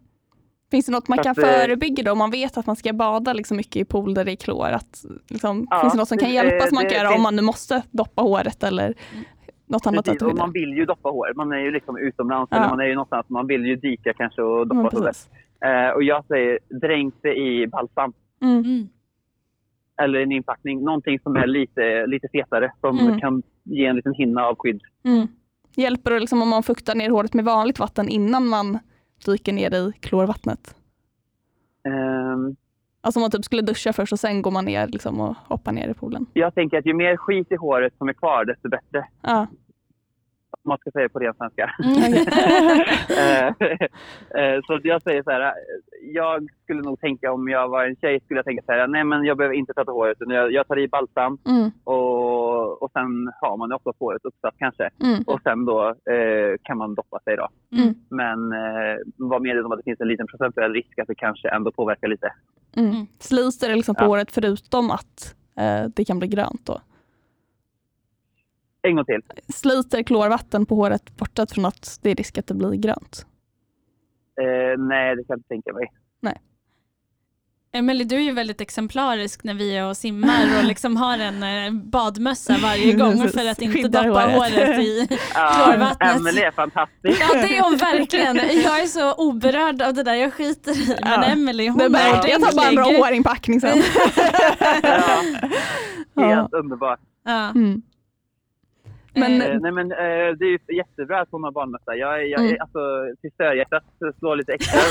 [0.72, 2.76] Finns det något man Så kan att, eh, förebygga då om man vet att man
[2.76, 4.68] ska bada liksom mycket i pool där det är klor?
[4.68, 7.08] Att, liksom, Ja, finns det något som kan det- hjälpa som man det kan göra
[7.08, 8.94] om finns- man nu måste doppa håret eller
[9.66, 11.36] något annat Precis, att man vill ju doppa håret.
[11.38, 12.58] Man är ju liksom utomlands Ja.
[12.58, 13.30] eller man är ju någonstans.
[13.30, 15.30] Man vill ju dika kanske och doppa Mm, precis.
[15.66, 18.14] eh, Och jag säger dränk det i balsam.
[18.42, 18.58] Mm.
[18.60, 18.88] Mm.
[20.02, 20.84] Eller en inpackning.
[20.84, 22.72] Någonting som är lite, lite fetare.
[22.82, 23.20] Som Mm.
[23.20, 24.82] kan ge en liten hinna av skydd.
[25.76, 28.80] Hjälper det liksom om man fuktar ner håret med vanligt vatten innan man
[29.26, 30.76] dyker ner i klorvattnet?
[31.88, 32.56] Ehm,
[33.02, 35.72] Alltså om man typ skulle duscha först och sen går man ner liksom och hoppar
[35.72, 36.26] ner i poolen.
[36.34, 39.08] jag tänker att ju mer skit i håret som är kvar, desto bättre.
[39.22, 39.48] Ja.
[40.70, 41.66] Man ska säga på ren svenska.
[41.80, 42.26] okej.
[43.20, 43.48] Eh,
[44.44, 45.54] eh, så jag säger så här.
[46.14, 48.88] Jag skulle nog tänka om jag var en tjej skulle jag tänka så här.
[48.88, 50.18] Nej men jag behöver inte tvätta håret.
[50.22, 51.72] utan Jag, jag tar i balsam Mm.
[51.84, 54.90] och, och sen har man också håret uppsatt kanske.
[55.04, 55.24] Mm.
[55.28, 57.48] Och sen då eh, kan man doppa sig då.
[57.78, 57.94] Mm.
[58.10, 61.50] Men eh, var medveten om att det finns en liten procentuell risk att det kanske
[61.50, 62.34] ändå påverkar lite.
[62.78, 62.90] Mm.
[62.92, 63.06] Mm.
[63.20, 64.08] Sliter det liksom på Ja.
[64.08, 66.80] håret förutom att eh, det kan bli grönt då?
[68.82, 69.22] En gång till.
[69.54, 73.26] Sliter klorvatten på håret bortsett från att det är risk att det blir grönt?
[74.42, 75.92] Eh, nej, det kan jag inte tänka mig.
[77.72, 81.44] Emelie, du är ju väldigt exemplarisk när vi är och simmar och liksom har en
[81.44, 84.54] eh, badmössa varje gång för att inte Skyddar doppa håret.
[84.54, 86.16] håret i Ja, Klorvattnet.
[86.16, 87.22] Emelie är fantastisk.
[87.22, 88.36] Ja det är hon verkligen.
[88.36, 90.88] Jag är så oberörd av det där, jag skiter i.
[90.88, 91.24] Men Ja.
[91.24, 93.04] Emelie hon Det är är jag tar bara en bra ordentlig.
[93.06, 93.78] hårinpackning sen.
[94.84, 95.22] Ja,
[96.14, 96.24] Ja.
[96.36, 97.00] helt underbart.
[97.26, 97.50] Ja.
[97.50, 97.82] Mm.
[99.20, 99.98] Men, Eh, nej, men, eh,
[100.38, 101.96] det är ju jättebra att hon har barnmössa.
[101.96, 102.58] Jag, jag, Mm.
[102.60, 102.80] alltså,
[103.22, 103.84] till störhjärtat
[104.20, 104.80] slår lite extra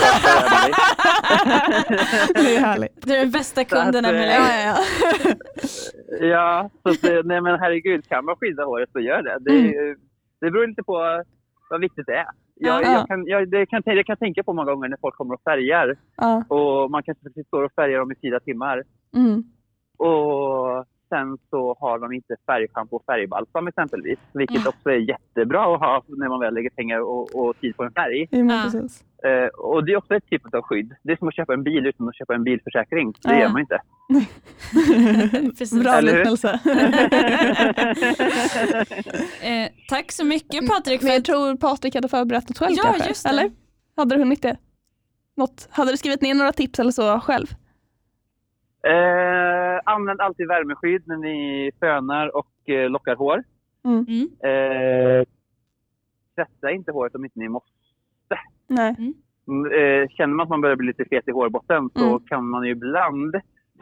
[2.34, 3.06] det är härligt.
[3.06, 4.34] Du är den bästa kunden eh, Emelie.
[4.34, 4.76] Ja, ja,
[6.26, 6.70] ja.
[6.82, 9.36] Så att, eh, nej men herregud, kan man skydda håret så gör det.
[9.40, 9.96] Det, är ju-
[10.40, 11.22] det beror lite på
[11.70, 12.26] vad viktigt det är.
[12.60, 12.92] Jag, Ja.
[12.92, 15.42] jag, kan, jag, det kan, jag kan tänka på många gånger när folk kommer och
[15.42, 16.44] färgar ja.
[16.48, 18.82] och man kanske står och färgar dem i fyra timmar
[19.16, 19.42] Mm.
[19.98, 24.68] och sen så har de inte färgschampo och färgbalsam exempelvis, vilket Mm.
[24.68, 27.92] också är jättebra att ha när man väl lägger pengar och, och tid på en
[27.92, 28.28] färg.
[28.30, 28.60] Ja.
[28.64, 29.04] precis.
[29.24, 30.94] Eh, och det är också ett typ av skydd.
[31.02, 33.12] Det är som att köpa en bil utan att köpa en bilförsäkring.
[33.22, 33.40] Det Ja.
[33.40, 33.78] gör man inte.
[35.82, 36.60] Bra liknelse.
[39.42, 41.00] Eh, tack så mycket Patrik.
[41.02, 43.08] Men För jag att, tror Patrik hade förberett något själv ja, kanske?
[43.08, 43.28] just det.
[43.30, 43.50] Eller?
[43.96, 44.56] Hade du hunnit det?
[45.36, 45.68] Något?
[45.70, 47.46] Hade du skrivit ner några tips eller så själv?
[48.82, 53.44] Eh, använd alltid värmeskydd när ni fönar och eh, lockar hår.
[53.84, 54.06] Mm.
[54.08, 54.28] Mm.
[54.44, 55.24] Eh,
[56.34, 57.68] tvätta inte håret om inte ni måste.
[58.66, 58.96] Nej.
[58.98, 59.14] Mm,
[59.72, 62.20] Eh, känner man att man börjar bli lite fet i hårbotten så Mm.
[62.20, 63.34] kan man ju ibland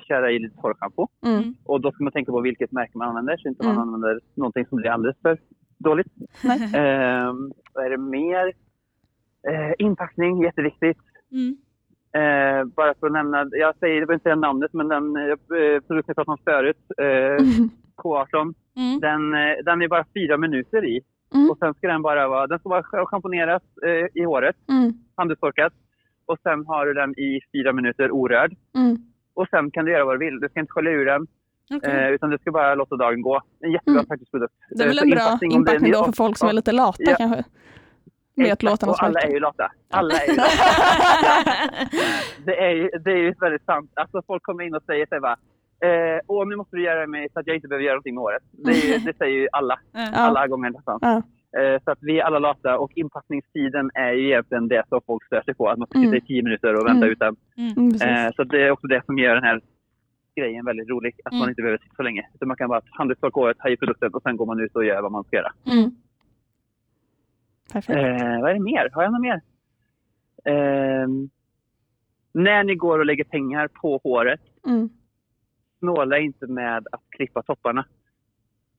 [0.08, 1.08] köra i lite torrschampo.
[1.26, 1.54] Mm.
[1.64, 3.76] Och då ska man tänka på vilket märke man använder så inte Mm.
[3.76, 5.38] man använder någonting som blir alldeles för
[5.78, 6.06] dåligt.
[6.44, 6.58] Nej.
[6.74, 7.32] Eh,
[7.74, 8.46] vad är det mer?
[9.48, 10.98] Eh, inpackning, jätteviktigt.
[11.32, 11.56] Mm.
[12.18, 15.36] Eh, bara för att nämna, jag säger, jag behöver inte säga namnet, men den eh,
[15.86, 17.70] produkten jag pratade om förut, eh, Mm.
[18.02, 19.00] K18, Mm.
[19.00, 21.00] den, eh, den är bara fyra minuter i.
[21.34, 21.50] Mm.
[21.50, 24.92] Och sen ska den bara vara, den ska vara sch- schamponeras eh, i håret, Mm.
[25.16, 25.72] handdukstorkat.
[26.26, 28.52] Och sen har du den i fyra minuter orörd.
[28.76, 28.96] Mm.
[29.34, 30.40] Och sen kan du göra vad du vill.
[30.40, 31.26] Du ska inte skölja ur den,
[31.76, 31.90] Okej.
[32.04, 33.40] eh, utan du ska bara låta dagen gå.
[33.60, 34.06] En jättebra Mm.
[34.06, 34.54] praktisk produkt.
[34.70, 37.14] Det är väl Eh, en bra inpackning då för folk som är lite lata Ja.
[37.18, 37.44] kanske?
[38.36, 39.72] Med att Exakt, något och alla är ju lata.
[39.90, 40.50] Alla är ju lata.
[42.46, 43.90] det, är, ju- det är ju väldigt sant.
[43.94, 45.36] Alltså folk kommer in och säger så här, va,
[45.84, 48.14] Eh, och nu måste du göra det med så att jag inte behöver göra någonting
[48.14, 48.42] med håret.
[48.52, 49.78] Det, ju- det säger ju alla,
[50.14, 50.98] alla gånger nästan.
[51.02, 51.22] Ja.
[51.60, 55.24] Eh, så att vi är alla lata och inpackningstiden är ju egentligen det som folk
[55.26, 55.68] stör sig på.
[55.68, 56.10] Att man ska Mm.
[56.10, 57.12] sitta i tio minuter och vänta Mm.
[57.12, 57.36] utan.
[57.56, 58.02] Mm, precis.
[58.02, 59.60] Eh, så det är också det som gör den här
[60.40, 61.14] grejen väldigt rolig.
[61.24, 61.38] Att Mm.
[61.40, 62.22] man inte behöver sitta så länge.
[62.34, 64.84] Utan man kan bara handelstorka håret, ha i produkten och sen går man ut och
[64.84, 65.52] gör vad man ska göra.
[67.72, 67.98] Perfekt.
[67.98, 68.88] Eh, vad är det mer?
[68.92, 69.40] Har jag något mer?
[70.44, 71.30] Ehm,
[72.32, 74.88] när ni går och lägger pengar på håret, Mm.
[75.78, 77.84] snåla inte med att klippa topparna.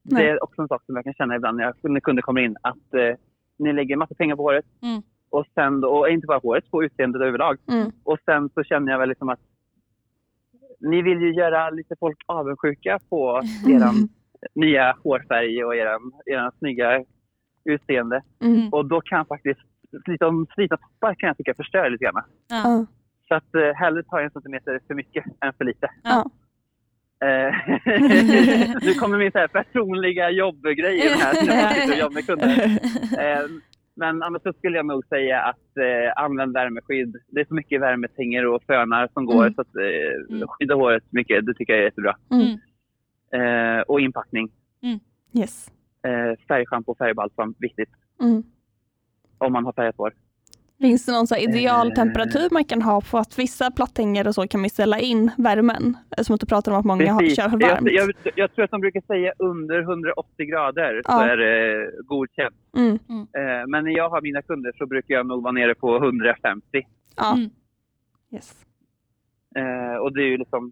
[0.03, 0.23] Nej.
[0.23, 2.41] Det är också en sak som jag kan känna ibland när, jag, när kunder kommer
[2.41, 2.57] in.
[2.61, 3.15] Att eh,
[3.57, 4.65] ni lägger massa pengar på håret.
[4.81, 5.01] Mm.
[5.29, 7.57] Och sen, och inte bara håret, på utseendet överlag.
[7.71, 7.91] Mm.
[8.03, 9.39] Och sen så känner jag väl liksom att
[10.79, 14.09] ni vill ju göra lite folk avundsjuka på eran
[14.55, 17.03] nya hårfärg och eran, eran snygga
[17.67, 18.21] utseende.
[18.43, 18.69] Mm.
[18.73, 19.59] Och då kan faktiskt
[20.05, 22.23] slita, slita toppar kan jag tycka förstör lite grann.
[22.49, 22.85] Ja.
[23.27, 25.87] Så att eh, hellre ta en centimeter för mycket än för lite.
[26.03, 26.25] Ja.
[27.27, 27.53] Eh,
[28.85, 32.13] nu kommer min så här personliga jobbgrej i den här när man sitter och jobbar
[32.13, 32.63] med kunder.
[33.23, 33.49] Eh,
[33.95, 37.15] men annars så skulle jag nog säga att eh, använd värmeskydd.
[37.27, 39.53] Det är så mycket värmetänger och fönar som går Mm.
[39.53, 40.47] så att eh, Mm.
[40.47, 41.45] skydda håret mycket.
[41.45, 42.15] Det tycker jag är jättebra.
[42.31, 42.57] Mm.
[43.77, 44.49] Eh, och inpackning.
[45.33, 45.71] Yes.
[46.07, 47.89] Eh, färgschampo och färgbalsam, viktigt.
[48.21, 48.43] Mm.
[49.37, 50.13] Om man har färgat hår.
[50.81, 54.63] Finns det någon så idealtemperatur man kan ha på att vissa platthängare och så kan
[54.63, 55.97] vi ställa in värmen?
[56.21, 57.89] Som att du pratar om att många har, kör för jag, varmt.
[57.91, 61.23] jag, jag tror att de brukar säga under 180 grader så Ja.
[61.29, 62.55] är det godkänt.
[62.77, 62.93] Mm.
[63.11, 66.63] Eh, men när jag har mina kunder så brukar jag nog vara nere på 150.
[67.15, 67.33] Ja.
[67.33, 67.49] Mm.
[68.31, 68.65] Yes.
[69.55, 70.71] Eh, och det är ju liksom,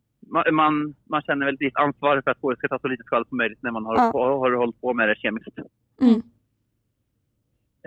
[0.52, 3.38] man, man, känner väl ett ansvar för att håret ska ta så lite skada som
[3.38, 4.12] möjligt när man har, Ja.
[4.12, 5.58] på, har hållit på med det kemiskt.
[6.02, 6.22] Mm.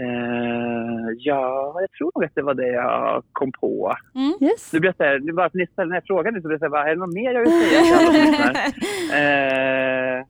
[0.01, 3.97] Eh, ja, jag tror nog att det var det jag kom på.
[4.15, 4.39] Mm.
[4.41, 4.73] Yes.
[4.73, 6.41] Nu blir jag så här, nu bara för att ni ställer den här frågan nu
[6.41, 8.15] så blir jag så här, är det något mer jag vill säga till alla som
[8.15, 8.55] lyssnar?
[9.19, 10.25] Eh,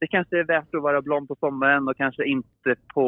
[0.00, 3.06] det kanske är värt att vara blond på sommaren och kanske inte på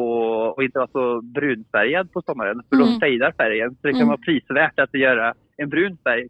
[0.55, 2.61] och inte vara så brunfärgad på sommaren.
[2.69, 2.87] För Mm.
[2.87, 3.69] de fejdar färgen.
[3.71, 4.07] Så det kan Mm.
[4.07, 6.27] vara prisvärt att göra en brun färg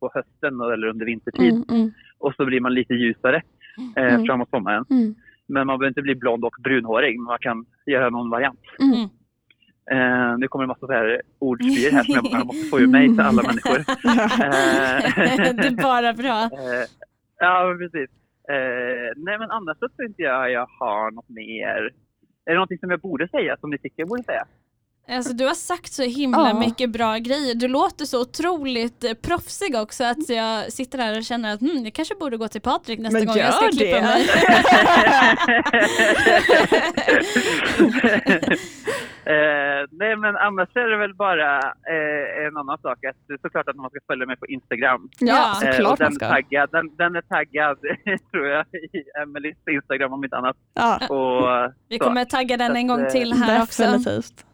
[0.00, 1.52] på hösten eller under vintertid.
[1.52, 3.42] Mm, mm, Och så blir man lite ljusare
[3.96, 4.26] eh, Mm.
[4.26, 4.84] framåt sommaren.
[4.90, 5.14] mm,
[5.48, 7.18] Men man behöver inte bli blond och brunhårig.
[7.18, 8.60] Men man kan göra någon variant.
[8.80, 9.08] mm.
[9.90, 12.80] Eh, nu kommer det en massa så här ordspyr här som jag bara måste få
[12.80, 13.78] ur mig till alla människor.
[13.78, 13.86] Eh,
[15.56, 16.40] det är bara bra.
[16.60, 16.84] Eh,
[17.38, 18.10] ja, precis.
[18.54, 21.90] Eh, nej, men annars så tror inte jag jag har något mer.
[22.46, 24.44] Är det någonting som jag borde säga, som ni tycker jag borde säga?
[25.08, 26.58] Alltså, du har sagt så himla Ja.
[26.60, 27.54] mycket bra grejer.
[27.54, 31.84] Du låter så otroligt eh, proffsig också att jag sitter här och känner att hmm,
[31.84, 34.02] jag kanske borde gå till Patrik nästa Men gång jag ska gör klippa det.
[34.02, 34.26] mig.
[39.32, 41.58] Eh, nej, men annars är det väl bara
[41.94, 43.04] eh, en annan sak.
[43.04, 45.08] Att det är såklart att man ska följa mig på Instagram.
[45.20, 45.50] Ja.
[45.64, 46.24] Eh, såklart den, man ska.
[46.26, 47.78] är taggad, den, den är taggad,
[48.30, 50.56] tror jag, i Emelies Instagram om inte annat.
[50.74, 52.04] Ja, Och, Vi så.
[52.04, 53.82] kommer tagga den en gång eh, till här också.
[53.82, 54.44] definitivt.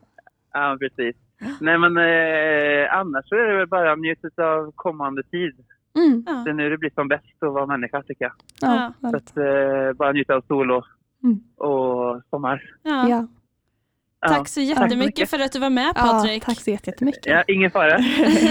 [0.53, 1.17] Ja, precis.
[1.61, 5.55] Nej, men eh, annars så är det väl bara njut av kommande tid.
[5.99, 6.25] Mm.
[6.27, 6.33] Ja.
[6.45, 8.33] Det är nu det blir som bäst att vara människa, tycker jag.
[8.61, 10.85] Ja, Så att, eh, bara njuta av sol och,
[11.25, 11.39] Mm.
[11.57, 12.63] och sommar.
[12.83, 13.27] Ja.
[14.23, 14.29] Ja.
[14.33, 14.37] Ja.
[14.39, 15.31] Tack så jättemycket mycket.
[15.31, 16.45] för att du var med ja, Patrik.
[16.45, 17.27] tack så jätte- jättemycket.
[17.27, 17.97] Ja, ingen fara.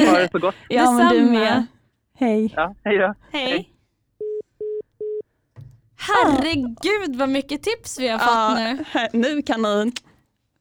[0.09, 0.55] Ha det så gott.
[0.69, 1.39] Ja, men du Detsamma.
[1.39, 1.65] med.
[2.19, 2.53] Hej.
[2.55, 3.13] Ja, hej då.
[3.31, 3.67] Hej.
[5.97, 8.85] Herregud vad mycket tips vi har fått nu.
[8.91, 9.91] här- nu kan ni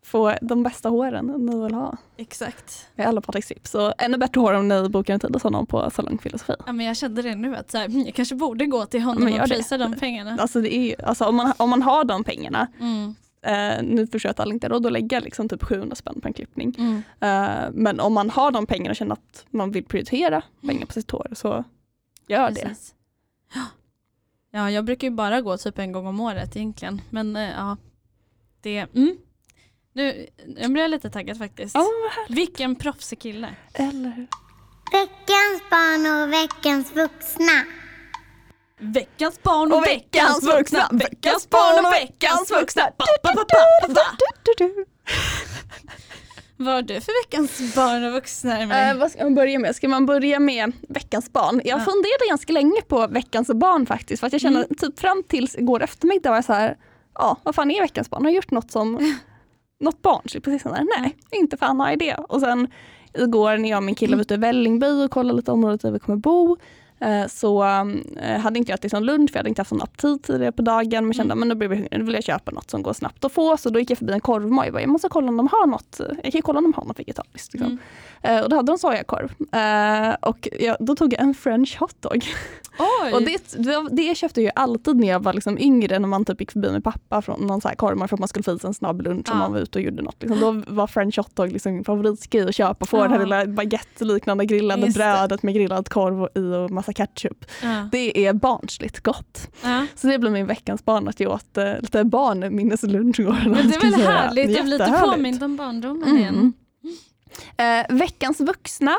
[0.05, 1.97] få de bästa håren ni vill ha.
[2.17, 2.89] Exakt.
[2.95, 3.75] Med alla Patriks tips.
[3.75, 6.53] Och ännu bättre hår om ni bokar en tid hos honom på Salong Filosofi.
[6.67, 9.03] Ja, men jag kände det nu att så här, hmm, jag kanske borde gå till
[9.03, 10.37] honom och prisa de pengarna.
[10.41, 14.07] Alltså, det är ju, alltså om, man, om man har de pengarna, Mm, eh, nu
[14.07, 16.35] förstår jag att alla inte har råd att lägga liksom typ 700 spänn på en
[16.35, 16.75] klippning.
[16.79, 17.03] mm.
[17.21, 20.93] Eh, men om man har de pengarna och känner att man vill prioritera pengar på
[20.93, 21.65] sitt hår så
[22.29, 22.61] gör det.
[22.61, 22.95] Precis.
[24.53, 27.01] Ja, jag brukar ju bara gå typ en gång om året egentligen.
[27.11, 27.77] Men eh, ja,
[28.61, 28.79] det...
[28.79, 29.17] Mm.
[29.93, 31.77] Nu, nu blir jag lite taggad faktiskt.
[31.77, 32.39] Härligt.
[32.39, 33.55] Vilken proffsig kille.
[33.75, 34.27] Eller hur?
[34.93, 37.65] Veckans barn och veckans vuxna.
[38.81, 40.89] Veckans barn och, veckans vuxna.
[40.93, 42.83] Veckans barn och veckans vuxna.
[46.57, 48.89] Vad har du för veckans barn och vuxna?
[48.91, 49.77] Eh, vad ska man börja med?
[49.77, 51.61] Ska man börja med veckans barn?
[51.65, 51.85] Jag Ja.
[51.85, 54.21] funderade ganska länge på veckans barn faktiskt.
[54.21, 56.77] För att jag kände typ fram tills igår eftermiddag var jag så här,
[57.15, 58.23] ja vad fan är veckans barn?
[58.23, 59.15] Har jag gjort något som
[59.81, 60.45] något barnsligt?
[60.45, 62.15] Precis sådär, nej inte fan har jag det.
[62.15, 62.69] Och sen
[63.15, 65.91] igår när jag och min kille var ute i Vällingby och kollade lite området där
[65.91, 66.57] vi kommer bo
[67.29, 67.63] så
[68.23, 70.53] eh, hade inte jag ätit någon lunch för jag hade inte haft någon aptit tidigare
[70.53, 71.39] på dagen men kände Mm.
[71.39, 73.57] men nu blir jag hungrig, nu vill jag köpa något som går snabbt att få.
[73.57, 75.67] Så då gick jag förbi en korvmoj och bara, jag måste kolla om de har
[75.67, 77.53] något, jag kan kolla om de har något vegetariskt.
[77.55, 77.79] Liksom.
[78.23, 78.37] Mm.
[78.39, 79.33] Eh, och då hade de sojakorv.
[79.55, 82.25] Eh, och jag, då tog jag en french hotdog.
[83.15, 86.25] Och det, det, det köpte jag ju alltid när jag var liksom yngre när man
[86.25, 88.53] typ gick förbi med pappa från någon så här korvmoj för att man skulle få
[88.53, 89.35] i sig en snabb lunch om Ja.
[89.35, 90.17] man var ute och gjorde något.
[90.23, 90.41] Liksom.
[90.41, 92.87] Då var french hotdog liksom min favoritgrej att köpa.
[92.87, 93.25] Få den här Ja.
[93.25, 94.99] lilla baguette-liknande grillade Just det.
[95.05, 97.45] brödet med grillad korv och i och massa ketchup.
[97.63, 97.89] ja.
[97.93, 99.49] Det är barnsligt gott.
[99.63, 99.87] Ja.
[99.95, 103.43] Så det blir min veckans barn att jag åt eh, lite barnminneslunch igår.
[103.45, 104.11] Men det är väl säga.
[104.11, 106.35] härligt, jag blir lite påmind om barndomen igen.
[106.35, 106.53] Mm.
[107.57, 108.99] Eh, veckans vuxna.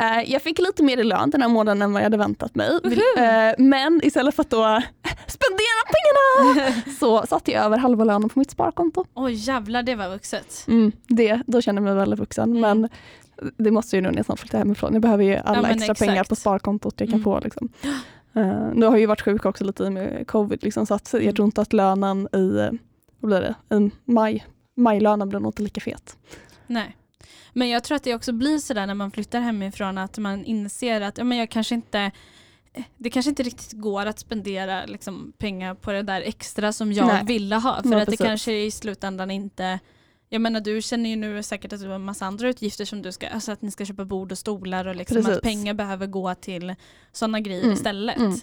[0.00, 2.54] Eh, jag fick lite mer i lön den här månaden än vad jag hade väntat
[2.54, 2.80] mig.
[2.84, 3.24] Woho!
[3.24, 4.56] Eh, men istället för att då
[5.26, 9.04] spendera pengarna så satte jag över halva lönen på mitt sparkonto.
[9.14, 10.64] Oj jävlar det var vuxet.
[10.68, 12.56] Mm, det, då känner jag mig väldigt vuxen.
[12.56, 12.60] Mm.
[12.60, 12.88] Men
[13.56, 14.92] det måste ju nu snart flyttar hemifrån.
[14.92, 16.08] Jag behöver ju alla men extra exakt.
[16.10, 17.24] pengar på sparkontot jag kan Mm.
[17.24, 17.40] få.
[17.40, 17.68] Liksom.
[18.34, 21.26] Eh, nu har jag ju varit sjuk också lite med covid liksom, så att Mm.
[21.26, 22.78] jag tror inte att lönen i,
[23.20, 26.16] vad blir det, i maj, majlönen blir nog inte lika fet.
[26.66, 26.96] Nej.
[27.52, 31.00] Men jag tror att det också blir sådär när man flyttar hemifrån att man inser
[31.00, 32.10] att ja, men jag kanske inte
[32.96, 37.06] det kanske inte riktigt går att spendera liksom, pengar på det där extra som jag
[37.06, 37.24] Nej.
[37.24, 37.82] ville ha.
[37.82, 38.26] För Ja, att det precis.
[38.26, 39.78] kanske i slutändan inte
[40.32, 43.02] jag menar du känner ju nu säkert att du har en massa andra utgifter som
[43.02, 45.36] du ska, alltså att ni ska köpa bord och stolar och liksom Precis.
[45.36, 46.74] att pengar behöver gå till
[47.12, 48.16] sådana grejer Mm, istället.
[48.18, 48.34] mm.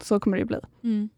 [0.00, 0.58] Så kommer det ju bli.
[0.84, 1.08] Mm.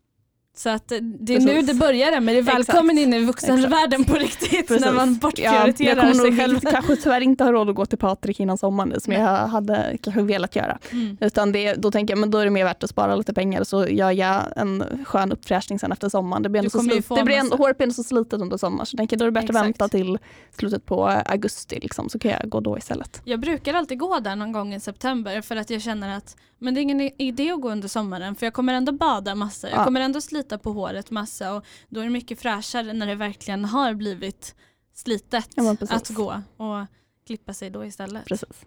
[0.57, 0.89] Så att
[1.21, 4.79] det är nu det börjar men det är välkommen in i vuxenvärlden på riktigt när
[4.79, 4.93] Precis.
[4.93, 6.61] man Ja, jag bortprioriterar kommer sig själv.
[6.61, 9.99] kanske tyvärr inte ha råd att gå till Patrik innan sommaren nu, som jag hade
[10.03, 10.79] kanske velat göra.
[10.93, 11.17] Mm.
[11.21, 13.65] Utan det, då tänker jag men då är det mer värt att spara lite pengar
[13.65, 16.43] så gör jag en skön uppfräschning sen efter sommaren.
[16.43, 18.57] Det blir ändå så, kommer få det blir ändå, håret blir ändå så slitet under
[18.57, 19.67] sommaren så jag tänker då är det bättre att Exakt.
[19.67, 20.19] vänta till
[20.59, 23.21] slutet på augusti liksom, så kan jag gå då istället.
[23.25, 26.75] Jag brukar alltid gå där någon gång i september för att jag känner att men
[26.75, 29.79] det är ingen idé att gå under sommaren för jag kommer ändå bada massa, jag
[29.81, 29.85] Ja.
[29.85, 33.65] kommer ändå slita på håret massa och då är det mycket fräschare när det verkligen
[33.65, 34.55] har blivit
[34.95, 36.87] slitet Ja, att gå och
[37.27, 38.25] klippa sig då istället.
[38.25, 38.65] Precis.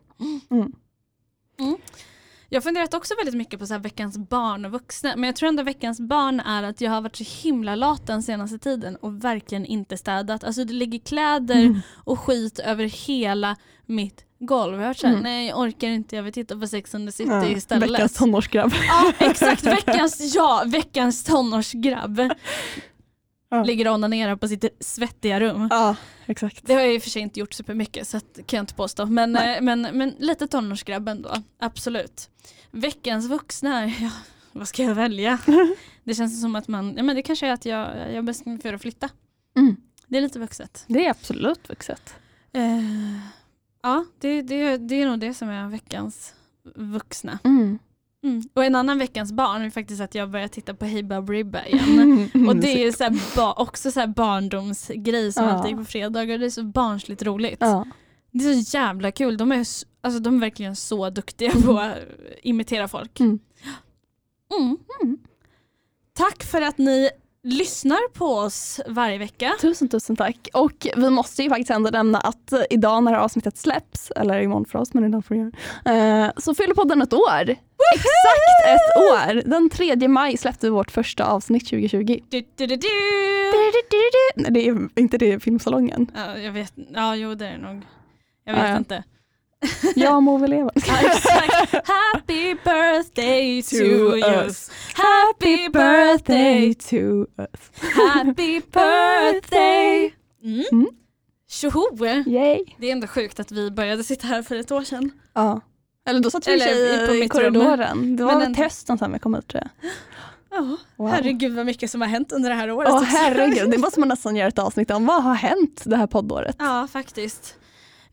[0.49, 0.73] Mm.
[2.49, 5.35] Jag har funderat också väldigt mycket på så här veckans barn och vuxna men jag
[5.35, 8.95] tror ändå veckans barn är att jag har varit så himla lat den senaste tiden
[8.95, 10.43] och verkligen inte städat.
[10.43, 11.79] Alltså det ligger kläder Mm.
[11.93, 14.79] och skit över hela mitt golv.
[14.81, 15.23] Jag har såhär, Mm.
[15.23, 17.89] nej jag orkar inte, jag vill titta på Sex and the City Ja, istället.
[17.91, 18.73] Veckans tonårsgrabb.
[18.87, 22.21] Ja exakt, veckans, ja, veckans tonårsgrabb.
[23.49, 23.63] Ja.
[23.63, 25.67] Ligger och onanerar på sitt svettiga rum.
[25.71, 26.61] Ja, exakt.
[26.67, 28.73] Det har jag i och för sig inte gjort supermycket så att, kan jag inte
[28.73, 29.05] påstå.
[29.05, 29.55] Men, Nej.
[29.57, 31.29] eh, men, men lite tonårsgrabb ändå,
[31.59, 32.29] absolut.
[32.71, 34.09] Veckans vuxna, ja,
[34.51, 35.37] vad ska jag välja?
[36.03, 38.61] Det känns som att man, ja men det kanske är att jag, jag bestämmer mig
[38.61, 39.09] för att flytta.
[39.57, 39.75] Mm.
[40.07, 40.83] Det är lite vuxet.
[40.87, 42.13] Det är absolut vuxet.
[42.53, 43.17] Eh,
[43.87, 46.33] ja, det, det, det är nog det som är veckans
[46.75, 47.39] vuxna.
[47.43, 47.79] Mm.
[48.23, 48.43] Mm.
[48.53, 52.29] Och en annan veckans barn är faktiskt att jag börjar titta på Hey Baberiba igen.
[52.47, 55.49] Och det är så här också så här barndomsgrej som Ja.
[55.51, 56.37] alltid är på fredagar.
[56.37, 57.57] Det är så barnsligt roligt.
[57.59, 57.85] Ja.
[58.31, 59.37] Det är så jävla kul.
[59.37, 59.57] De är,
[60.01, 61.95] alltså, de är verkligen så duktiga på att
[62.43, 63.19] imitera folk.
[63.19, 63.39] Mm.
[64.59, 65.17] Mm.
[66.13, 67.09] Tack för att ni
[67.43, 69.53] lyssnar på oss varje vecka.
[69.61, 70.47] Tusen tusen tack.
[70.53, 74.79] Och vi måste ju faktiskt ändå nämna att idag när avsnittet släpps, eller imorgon för
[74.79, 75.51] oss men idag för er,
[76.25, 77.49] eh, så fyller podden ett år.
[77.93, 79.49] Exakt ett år!
[79.49, 82.19] Den 3 maj släppte vi vårt första avsnitt 2020.
[82.29, 82.87] Du, du, du, du.
[84.35, 86.11] Nej det är inte det filmsalongen.
[86.15, 86.73] Ja, jag vet.
[86.93, 87.81] Ja, jo det är det nog.
[88.45, 88.77] Jag vet Ja, ja.
[88.77, 89.03] inte.
[89.95, 90.71] Jag må väl leva.
[91.83, 94.21] Happy birthday to you.
[94.93, 96.73] Happy birthday.
[96.73, 97.71] to us.
[97.95, 100.13] Happy birthday.
[100.43, 100.63] Mm.
[100.71, 100.87] Mm.
[101.49, 102.05] Tjoho!
[102.25, 102.65] Yay.
[102.77, 105.11] Det är ändå sjukt att vi började sitta här för ett år sedan.
[105.33, 105.61] Ja.
[106.07, 108.15] Eller då satt vi i Eller i- i mitt korridoren.
[108.15, 108.61] Det var Men ändå.
[108.63, 109.91] hösten sen vi kom ut tror jag.
[110.51, 111.09] Ja, Wow.
[111.09, 112.93] herregud vad mycket som har hänt under det här året.
[112.93, 113.05] Också.
[113.05, 115.05] herregud, det måste man nästan göra ett avsnitt om.
[115.05, 116.55] Vad har hänt det här poddåret?
[116.59, 117.55] Ja, faktiskt.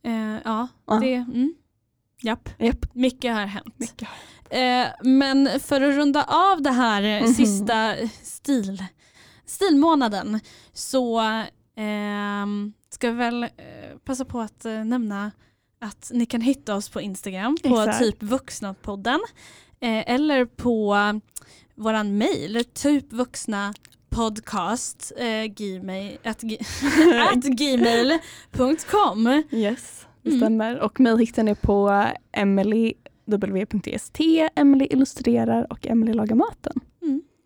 [0.05, 0.95] Eh, ja, Ja.
[1.01, 1.15] det...
[1.15, 1.55] Mm.
[2.23, 2.95] Japp, Japp.
[2.95, 3.75] mycket har hänt.
[3.77, 4.09] Mycket.
[4.51, 7.35] Eh, men för att runda av det här eh, Mhm.
[7.35, 8.85] sista stil,
[9.47, 10.41] stilmånaden
[10.73, 11.21] så
[11.77, 13.49] ehm, ska vi väl eh,
[14.05, 15.31] passa på att eh, nämna
[15.81, 17.99] att ni kan hitta oss på Instagram på Exakt.
[17.99, 19.21] typ vuxnapodden
[19.81, 20.97] eh, eller på
[21.75, 23.75] våran mail typvuxna
[24.15, 26.59] podcast eh, gmail, at, gi-
[27.33, 29.43] at gmail.com.
[29.51, 30.41] Yes, det Mm.
[30.41, 30.81] stämmer.
[30.81, 36.81] Och mig hittar ni på emily.w.st, Emily illustrerar och Emily lagar maten.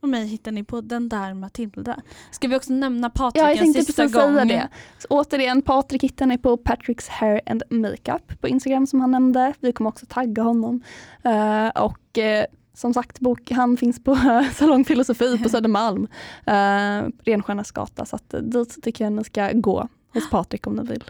[0.02, 1.96] Och mig hittar ni på den där Matilda.
[2.30, 4.34] Ska vi också nämna Ja, jag Patrik en tänkte sista precis gång?
[4.34, 4.68] säga det.
[4.98, 9.52] Så återigen, Patrik hittar ni på Patricks hair and makeup på Instagram som han nämnde.
[9.60, 10.82] Vi kommer också tagga honom.
[11.24, 12.44] Eh, och eh,
[12.78, 14.18] som sagt, bok, han finns på
[14.54, 16.08] Salong Filosofi på Södermalm,
[16.46, 18.04] eh, Renstjärnas gata.
[18.04, 21.04] Så att, eh, dit tycker jag ni ska gå hos Patrik om ni vill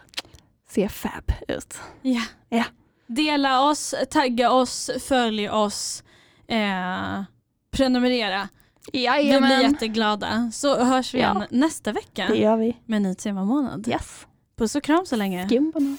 [0.70, 1.78] se fab ut.
[2.02, 2.22] Ja.
[2.48, 2.64] Ja.
[3.06, 6.02] Dela oss, tagga oss, följ oss,
[6.46, 7.22] eh,
[7.70, 8.48] prenumerera.
[8.86, 10.50] Vi blir Jajamän, jätteglada.
[10.52, 11.34] Så hörs vi Ja.
[11.36, 12.76] igen nästa vecka det gör vi.
[12.86, 13.88] med en ny temamånad.
[13.88, 14.26] Yes.
[14.56, 15.46] Puss och kram så länge.
[15.46, 15.98] Skumbanan.